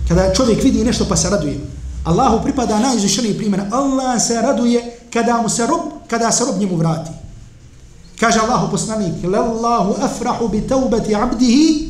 [0.07, 1.59] Kada čovjek vidi nešto pa se raduje.
[2.03, 3.61] Allahu pripada najizvišeniji primjer.
[3.71, 7.11] Allah se raduje kada mu se rob, kada se rob njemu vrati.
[8.19, 11.89] Kaže Allahu poslanik, "Lallahu afrahu bi taubati 'abdihi."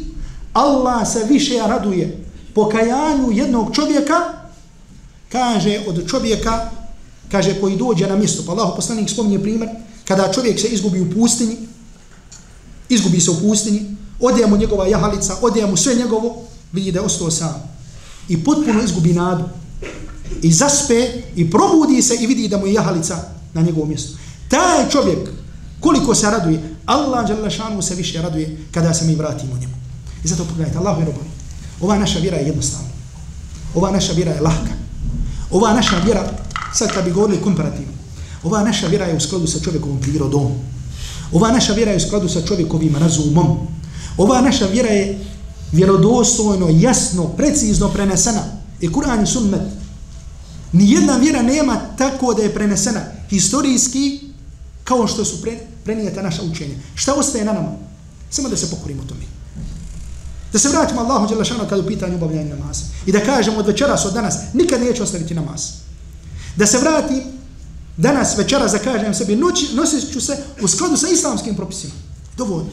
[0.53, 4.15] Allah se više raduje pokajanju jednog čovjeka,
[5.31, 6.69] kaže od čovjeka,
[7.31, 8.43] kaže koji dođe na mjesto.
[8.45, 9.69] Pa Allahu poslanik spominje primjer,
[10.07, 11.57] kada čovjek se izgubi u pustinji,
[12.89, 17.05] izgubi se u pustinji, ode mu njegova jahalica, ode mu sve njegovo, vidi da je
[17.05, 17.77] ostao sam.
[18.29, 19.43] I potpuno izgubi nadu.
[20.41, 23.17] I zaspe, i probudi se i vidi da mu je jahalica
[23.53, 24.17] na njegovom mjestu.
[24.49, 25.29] Taj čovjek,
[25.79, 29.73] Koliko se raduje, Allah dželle šanu se više raduje kada se mi vratimo njemu.
[30.23, 31.29] I zato pogledajte, Allahu je robovi.
[31.81, 32.89] Ova naša vjera je jednostavna.
[33.75, 34.73] Ova naša vjera je lahka.
[35.51, 36.31] Ova naša vjera,
[36.77, 37.93] sad kad bi govorili komparativno,
[38.43, 40.51] ova naša vjera je u skladu sa čovjekovom prirodom.
[41.31, 43.57] Ova naša vjera je u skladu sa čovjekovim razumom.
[44.17, 45.19] Ova naša vjera je
[45.71, 48.43] vjerodostojno, jasno, precizno prenesena.
[48.81, 49.61] I Kur'an i sunnet.
[50.71, 54.19] Nijedna vjera nema tako da je prenesena historijski
[54.83, 56.75] kao što su pre, prenijeta naša učenja.
[56.95, 57.71] Šta ostaje na nama?
[58.29, 59.21] Samo da se pokorimo tome.
[60.53, 62.83] Da se vratimo Allahu Đelešanu kada u pitanju obavljanja namaza.
[63.05, 65.61] I da kažemo od večeras, od danas, nikad neću ostaviti namaz.
[66.57, 67.23] Da se vrati
[67.97, 71.93] danas, večeras, zakažem sebi, noći, nosit ću se u skladu sa islamskim propisima.
[72.37, 72.69] Dovoljno.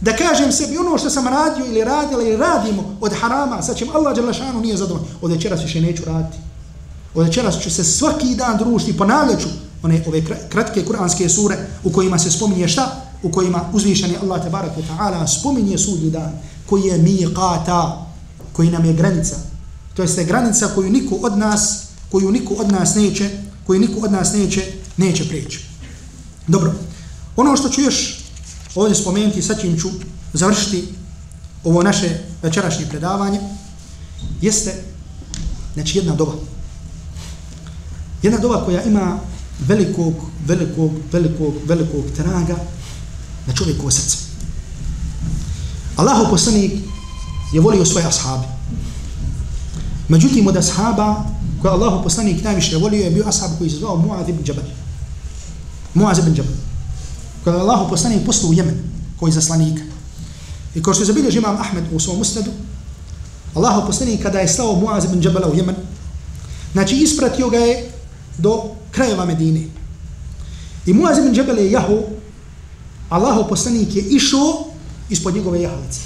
[0.00, 3.88] Da kažem sebi ono što sam radio ili radila ili radimo od harama, sa čim
[3.94, 6.38] Allah Đelešanu nije zadovoljno, od večeras više neću raditi.
[7.14, 9.48] Od večeras ću se svaki dan družiti, ponavljaću
[9.82, 13.04] one ove kratke kuranske sure u kojima se spominje šta?
[13.22, 16.32] U kojima uzvišeni Allah tabarak wa ta'ala spominje sudnji dan
[16.66, 18.06] koji je miqata,
[18.52, 19.36] koji nam je granica.
[19.94, 23.30] To je granica koju niko od nas, koju niko od nas neće,
[23.66, 25.60] koju niko od nas neće, neće prijeći.
[26.46, 26.72] Dobro.
[27.36, 28.24] Ono što ću još
[28.74, 29.88] ovdje spomenuti, sad čim ću
[30.32, 30.88] završiti
[31.64, 33.40] ovo naše večerašnje predavanje,
[34.40, 34.74] jeste,
[35.74, 36.32] znači jedna doba.
[38.22, 39.18] Jedna doba koja ima
[39.66, 40.14] velikog,
[40.46, 42.56] velikog, velikog, velikog traga
[43.46, 44.16] na čovjekovo srce.
[45.96, 46.72] Allahu poslanik
[47.52, 48.46] je volio svoje ashabi.
[50.08, 51.24] Međutim, od ashaba
[51.62, 54.64] koja Allahu poslanik najviše volio je bio ashab koji se zvao Muaz ibn Jabal.
[55.94, 56.54] Muaz ibn Jabal.
[57.44, 58.82] Koja je Allahu poslanik poslao u Jemen
[59.16, 59.82] koji zaslanika.
[60.74, 62.50] I kao što je zabilježi imam Ahmed u svom usnadu,
[63.54, 65.76] Allahu poslanik kada je slao Muaz ibn Jabala u Jemen,
[66.72, 67.90] znači ispratio ga je
[68.38, 69.66] do krajeva Medine.
[70.86, 71.98] I Muaz ibn Jabal je jahu,
[73.08, 74.64] Allahu poslanik je išao
[75.10, 76.00] ispod njegove jahalice.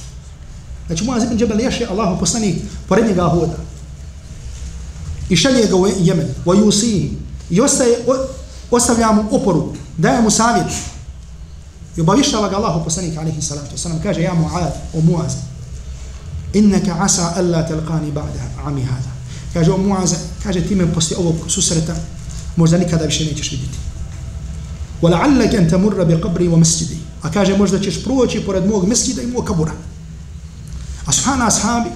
[0.86, 2.56] Znači Muaz ibn Jabal ješe, Allahu poslanik
[2.88, 3.71] pored njega hoda.
[5.32, 7.12] I šalje ga u Jemen, u Jusiji.
[7.50, 7.96] I ostaje,
[8.70, 10.72] ostavlja mu oporu, daje mu savjet.
[11.96, 15.32] I obavištava ga Allahu poslanik, alaihi salatu wasalam, kaže, ja Muaz, o Muaz,
[16.52, 19.12] innaka asa alla telqani ba'da ami hada.
[19.54, 21.94] Kaže, o Muaz, kaže, ti me poslije ovog susreta,
[22.56, 23.78] možda nikada više nećeš vidjeti.
[25.02, 29.44] وَلَعَلَّكَ أَنْ تَمُرَّ بِقَبْرِ وَمَسْجِدِ A kaže, možda ćeš proći pored mog mesjida i mog
[29.44, 29.72] kabura.
[31.06, 31.90] A subhana ashabi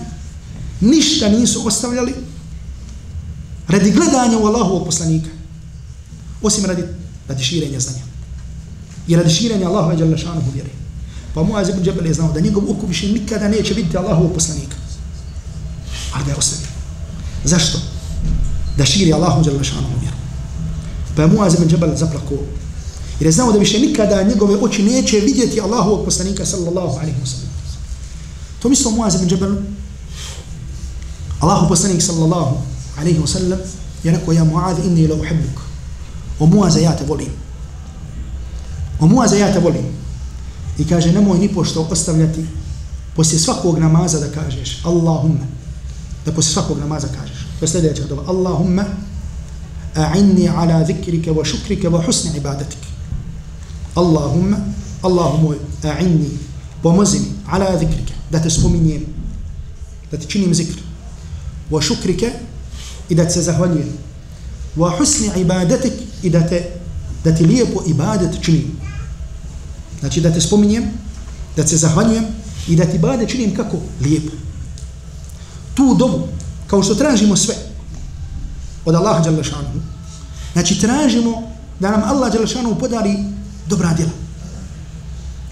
[0.80, 2.14] ništa nisu ostavljali
[3.68, 5.28] radi gledanja u Allahovog poslanika.
[6.42, 6.84] Osim radi,
[7.28, 8.02] radi širenja znanja.
[9.08, 10.70] I radi širenja Allahove i Đalešanuhu vjeri.
[11.34, 14.76] Pa Muaz ibn Džebel je znao da njegov oko više nikada neće vidjeti Allahovog poslanika.
[16.12, 16.68] Ali da je ostavio.
[17.44, 17.78] Zašto?
[18.76, 20.16] Da širi Allahu i Đalešanuhu vjeru.
[21.16, 22.34] Pa je Muaz ibn Džebel zaplako.
[23.20, 27.26] Jer je znao da više nikada njegove oči neće vidjeti Allahovog poslanika sallallahu alaihi wa
[27.26, 27.50] sallam.
[28.62, 29.56] To mislo Muaz ibn Džebel.
[31.40, 32.56] Allahu poslanik sallallahu
[32.98, 33.60] عليه وسلم
[34.04, 35.58] يركو يا معاذ إني لو أحبك
[36.40, 37.30] وموازيات بولين
[39.00, 39.92] وموازيات بولين
[40.78, 42.44] يكاج نمو إني بوشتو أستغلتي.
[43.18, 45.38] بس يسفقو نمازة دا كاجيش اللهم.
[46.26, 48.84] دا بس يسفقو نمازة كاجيش بس لدي اللهم
[49.96, 52.84] أعني على ذكرك وشكرك وحسن عبادتك.
[53.98, 54.72] اللهم
[55.04, 56.28] اللهم أعني
[56.84, 58.12] ومزني على ذكرك.
[58.32, 59.04] دا تسفو من يم
[60.12, 60.78] دا تشيني ذكر
[61.70, 62.40] وشكرك
[63.08, 63.86] i da se zahvaljuje.
[64.76, 65.92] Wa husni ibadatik
[66.22, 66.76] i da te
[67.24, 68.78] da ti lijepo ibadet činim.
[70.00, 70.84] Znači da te spominjem,
[71.56, 72.24] da se zahvaljujem
[72.68, 73.76] i da ti ibadet činim kako?
[74.00, 74.32] Lijepo.
[75.74, 76.28] Tu dobu,
[76.66, 77.54] kao što tražimo sve,
[78.84, 79.82] od Allaha Đalešanu.
[80.52, 81.42] Znači, tražimo
[81.80, 83.16] da nam Allah Đalešanu podari
[83.68, 84.12] dobra djela.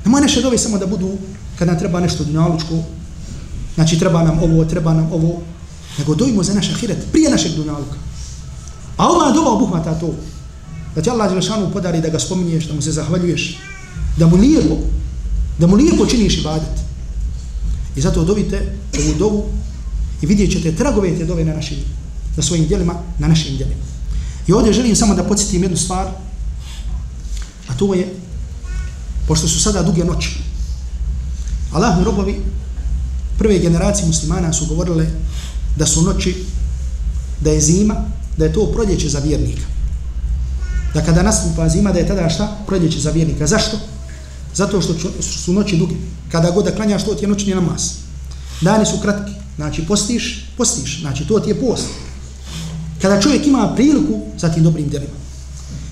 [0.05, 1.11] Nemoj naše dove samo da budu
[1.59, 2.79] kad nam treba nešto dunjalučko,
[3.75, 5.43] znači treba nam ovo, treba nam ovo,
[5.99, 7.97] nego dojimo za naš ahiret prije našeg dunjaluka.
[8.97, 10.15] A ova doba obuhvata to,
[10.95, 13.59] da ti Allah Đelešanu podari da ga spominješ, da mu se zahvaljuješ,
[14.17, 14.77] da mu lijepo,
[15.59, 16.85] da mu lijepo činiš ibadet.
[17.97, 19.45] I zato dovite ovu dovu
[20.23, 21.79] i vidjet ćete tragove te dove na našim
[22.37, 23.83] na svojim djelima, na našim djelima.
[24.47, 26.07] I ovdje želim samo da podsjetim jednu stvar,
[27.69, 28.15] a to je,
[29.29, 30.31] pošto su sada duge noći,
[31.73, 32.41] Allah robovi
[33.39, 35.07] prve generacije muslimana su govorile
[35.77, 36.45] da su noći,
[37.41, 37.95] da je zima,
[38.37, 39.63] da je to proljeće za vjernika.
[40.95, 42.57] Da kada nastupa zima, da je tada šta?
[42.67, 43.47] Proljeće za vjernika.
[43.47, 43.79] Zašto?
[44.55, 45.95] Zato što su noći duge.
[46.33, 47.91] Kada god da klanjaš, to ti je noćni namaz.
[48.61, 49.33] Dani su kratki.
[49.57, 51.01] Znači, postiš, postiš.
[51.01, 51.87] Znači, to ti je post
[53.05, 55.13] kada čovjek ima priliku za tim dobrim djelima.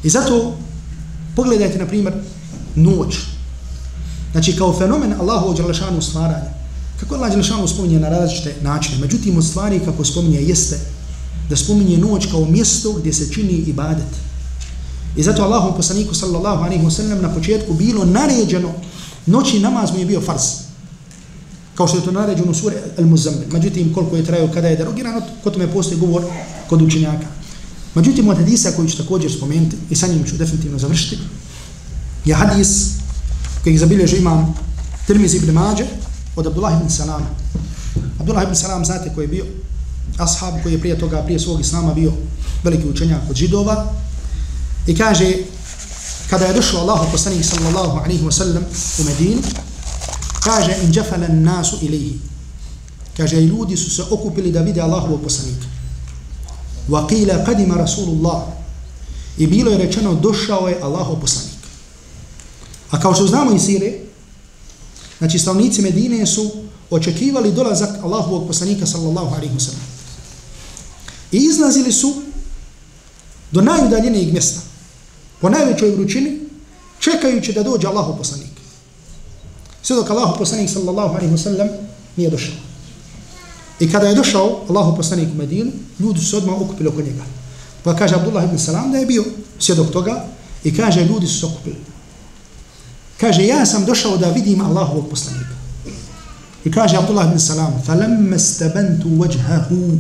[0.03, 0.57] I zato
[1.37, 2.15] pogledajte, na primjer,
[2.75, 3.17] noć.
[4.33, 6.62] Znači, kao fenomen Allahu Đalešanu stvaranja.
[7.03, 8.99] Kako Allah Đelešanu spominje na različite načine.
[8.99, 10.79] Međutim, od stvari kako spominje jeste
[11.51, 14.13] da spominje noć kao mjesto gdje se čini ibadet.
[15.17, 18.73] I zato Allahu poslaniku sallallahu alaihi wasallam na početku bilo naređeno
[19.27, 20.43] noći namaz mu je bio fars
[21.75, 23.53] kao što je to naređeno u suri Al-Muzammil.
[23.53, 26.23] Međutim, koliko je trajao kada je derogirano, ko tome postoji govor
[26.69, 27.27] kod učenjaka.
[27.95, 31.19] Međutim, od hadisa koji ću također spomenuti, i sa njim ću definitivno završiti,
[32.25, 32.91] je hadis
[33.65, 34.55] koji zabilježi imam
[35.07, 35.85] Tirmizi ibn Mađe
[36.37, 37.27] od Abdullah ibn Salama.
[38.21, 39.47] Abdullah ibn Salam, znate koji je bio?
[40.19, 42.13] Ashab koji je prije toga, prije svog islama bio
[42.63, 43.93] veliki učenjak od židova.
[44.87, 45.35] I kaže,
[46.31, 48.65] kada je došao Allah poslanik sallallahu alaihi wa sallam
[48.99, 49.43] u Medinu,
[50.45, 52.19] kaže, in džafala nasu ilihi.
[53.17, 55.67] Kaže, ljudi su se okupili da vide Allahovog poslanika.
[56.89, 58.43] Wa qila qadima Rasulullah.
[59.39, 61.53] I bilo je rečeno, došao je Allahov poslanik.
[62.91, 63.93] A kao što znamo iz sire,
[65.23, 66.51] znači stavnici Medine su
[66.91, 69.87] očekivali dolazak Allahovog poslanika sallallahu alaihi wa sallam.
[71.33, 72.15] I izlazili su
[73.53, 74.61] do najudaljenijeg mjesta,
[75.41, 76.41] po najvećoj vrućini,
[76.99, 78.51] čekajući da dođe Allahov poslanik.
[79.83, 81.69] Sve dok Allahov poslanik sallallahu alaihi wa sallam
[82.17, 82.55] nije došao.
[83.81, 85.71] I kada je došao Allahov poslanik u Medinu,
[86.01, 87.23] ljudi su odmah okupili oko njega.
[87.85, 89.25] Pa kaže Abdullah ibn Salam da je bio
[89.59, 90.27] svjedok toga
[90.65, 91.92] i kaže ljudi su se okupili.
[93.23, 95.55] Kaže ja sam došao da vidim Allahovog poslanika.
[96.65, 99.99] I kaže Abdullah ibn Salam فَلَمَّ اسْتَبَنْتُ وَجْهَهُ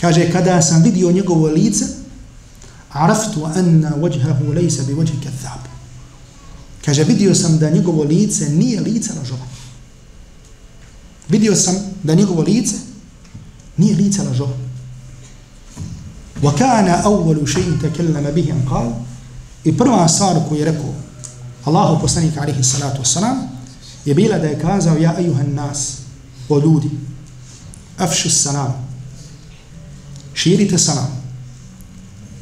[0.00, 1.84] Kaže kada sam vidio njegovo lice
[2.92, 5.62] عرفت أن وجهه ليس بوجه كذاب
[6.84, 9.46] Kaže, vidio sam da njegovo lice nije lice lažova.
[11.28, 12.74] Vidio sam da njegovo lice
[13.76, 14.56] nije lice lažova.
[16.42, 18.92] وَكَانَ أَوَّلُ شَيْءٍ تَكَلَّمَ بِهِ أَنْ قَالْ
[19.64, 20.94] I prva stvar koju je rekao
[21.68, 23.36] Allahu poslanik alihi salatu wasalam
[24.04, 25.96] je bila da je kazao ja ejuhan nas
[26.48, 26.90] o ljudi
[27.98, 28.72] afšu salam
[30.34, 31.12] širite salam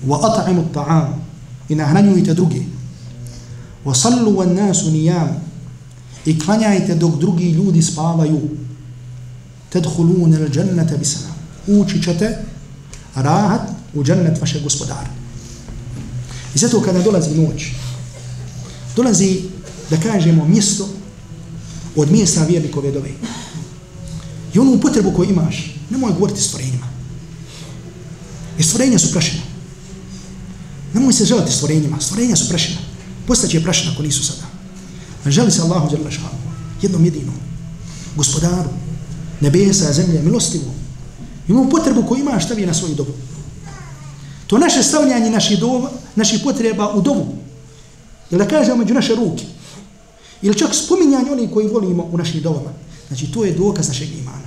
[0.07, 1.19] wa at'imu ta'am
[1.69, 2.63] i nahranjujte druge
[3.85, 5.29] wa sallu wa nasu nijam
[6.25, 8.41] i klanjajte dok drugi ljudi spavaju
[9.73, 12.39] tedhulun il džennete bisalam ući ćete
[13.15, 13.61] rahat
[13.95, 15.11] u džennet vaše gospodara.
[16.55, 17.67] I zato kada dolazi noć
[18.97, 19.43] dolazi
[19.91, 20.89] da kažemo mjesto
[21.97, 23.11] od mjesta vjernikove dove.
[24.55, 26.87] I onu potrebu koju imaš nemoj govoriti stvorenjima.
[28.59, 29.43] Jer stvorenja su prašena
[30.97, 32.01] nemoj se želati stvorenjima.
[32.01, 32.79] Stvorenja su prašena
[33.27, 34.47] postaće prašena ako nisu sada.
[35.27, 36.29] Želi se Allahu dželle šanu.
[36.83, 37.35] Jednom jedinom.
[38.17, 38.71] Gospodaru
[39.41, 40.73] nebesa, zemlje, milostivu.
[41.49, 43.13] Imamo potrebu koju imaš stavi na svoju dobu.
[44.47, 47.35] To naše stavljanje naših dova naših potreba u dovu
[48.31, 49.45] ili da kažemo među naše ruke?
[50.43, 52.71] Ili čak spominjanje onih koji volimo u našim dovama
[53.09, 54.47] znači to je dokaz našeg imana.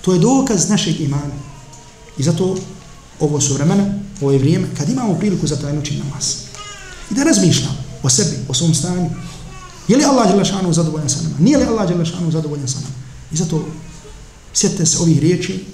[0.00, 1.34] To je dokaz našeg imana.
[2.18, 2.56] I zato
[3.20, 6.34] ovo su vremena ovo je vrijeme kad imamo priliku za taj noćni namaz.
[7.10, 9.10] I da razmišljam o sebi, o svom stanju.
[9.88, 11.36] Je li Allah Đelešanu zadovoljan sa nama?
[11.38, 12.94] Nije li Allah Đelešanu zadovoljan sa nama?
[13.32, 13.64] I zato
[14.54, 15.64] sjetite se ovih riječi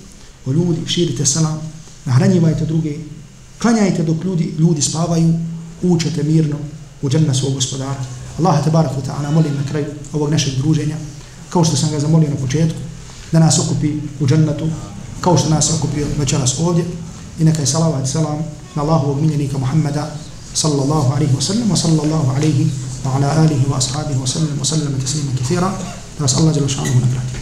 [0.46, 1.60] o ljudi, širite salam
[2.04, 2.98] nahranjivajte druge
[3.58, 5.34] klanjajte dok ljudi, ljudi spavaju
[5.82, 6.56] učete mirno
[7.04, 7.94] u dženna svog gospodara.
[8.38, 10.96] Allah te baraku ta'ala molim na kraju ovog našeg druženja
[11.50, 12.78] kao što sam ga zamolio na početku
[13.32, 14.68] da nas okupi u džennetu,
[15.20, 16.84] kao što nas okupio večeras ovdje.
[17.38, 18.38] I neka je salavat salam
[18.74, 20.16] na Allahovog miljenika Muhammeda
[20.54, 22.70] sallallahu alaihi wa sallam wa sallallahu alaihi
[23.04, 25.72] wa ala alihi wa ashabihi wa sallam wa sallam teslima kathira.
[26.18, 27.33] Da vas Allah jala šanuhu nagradi.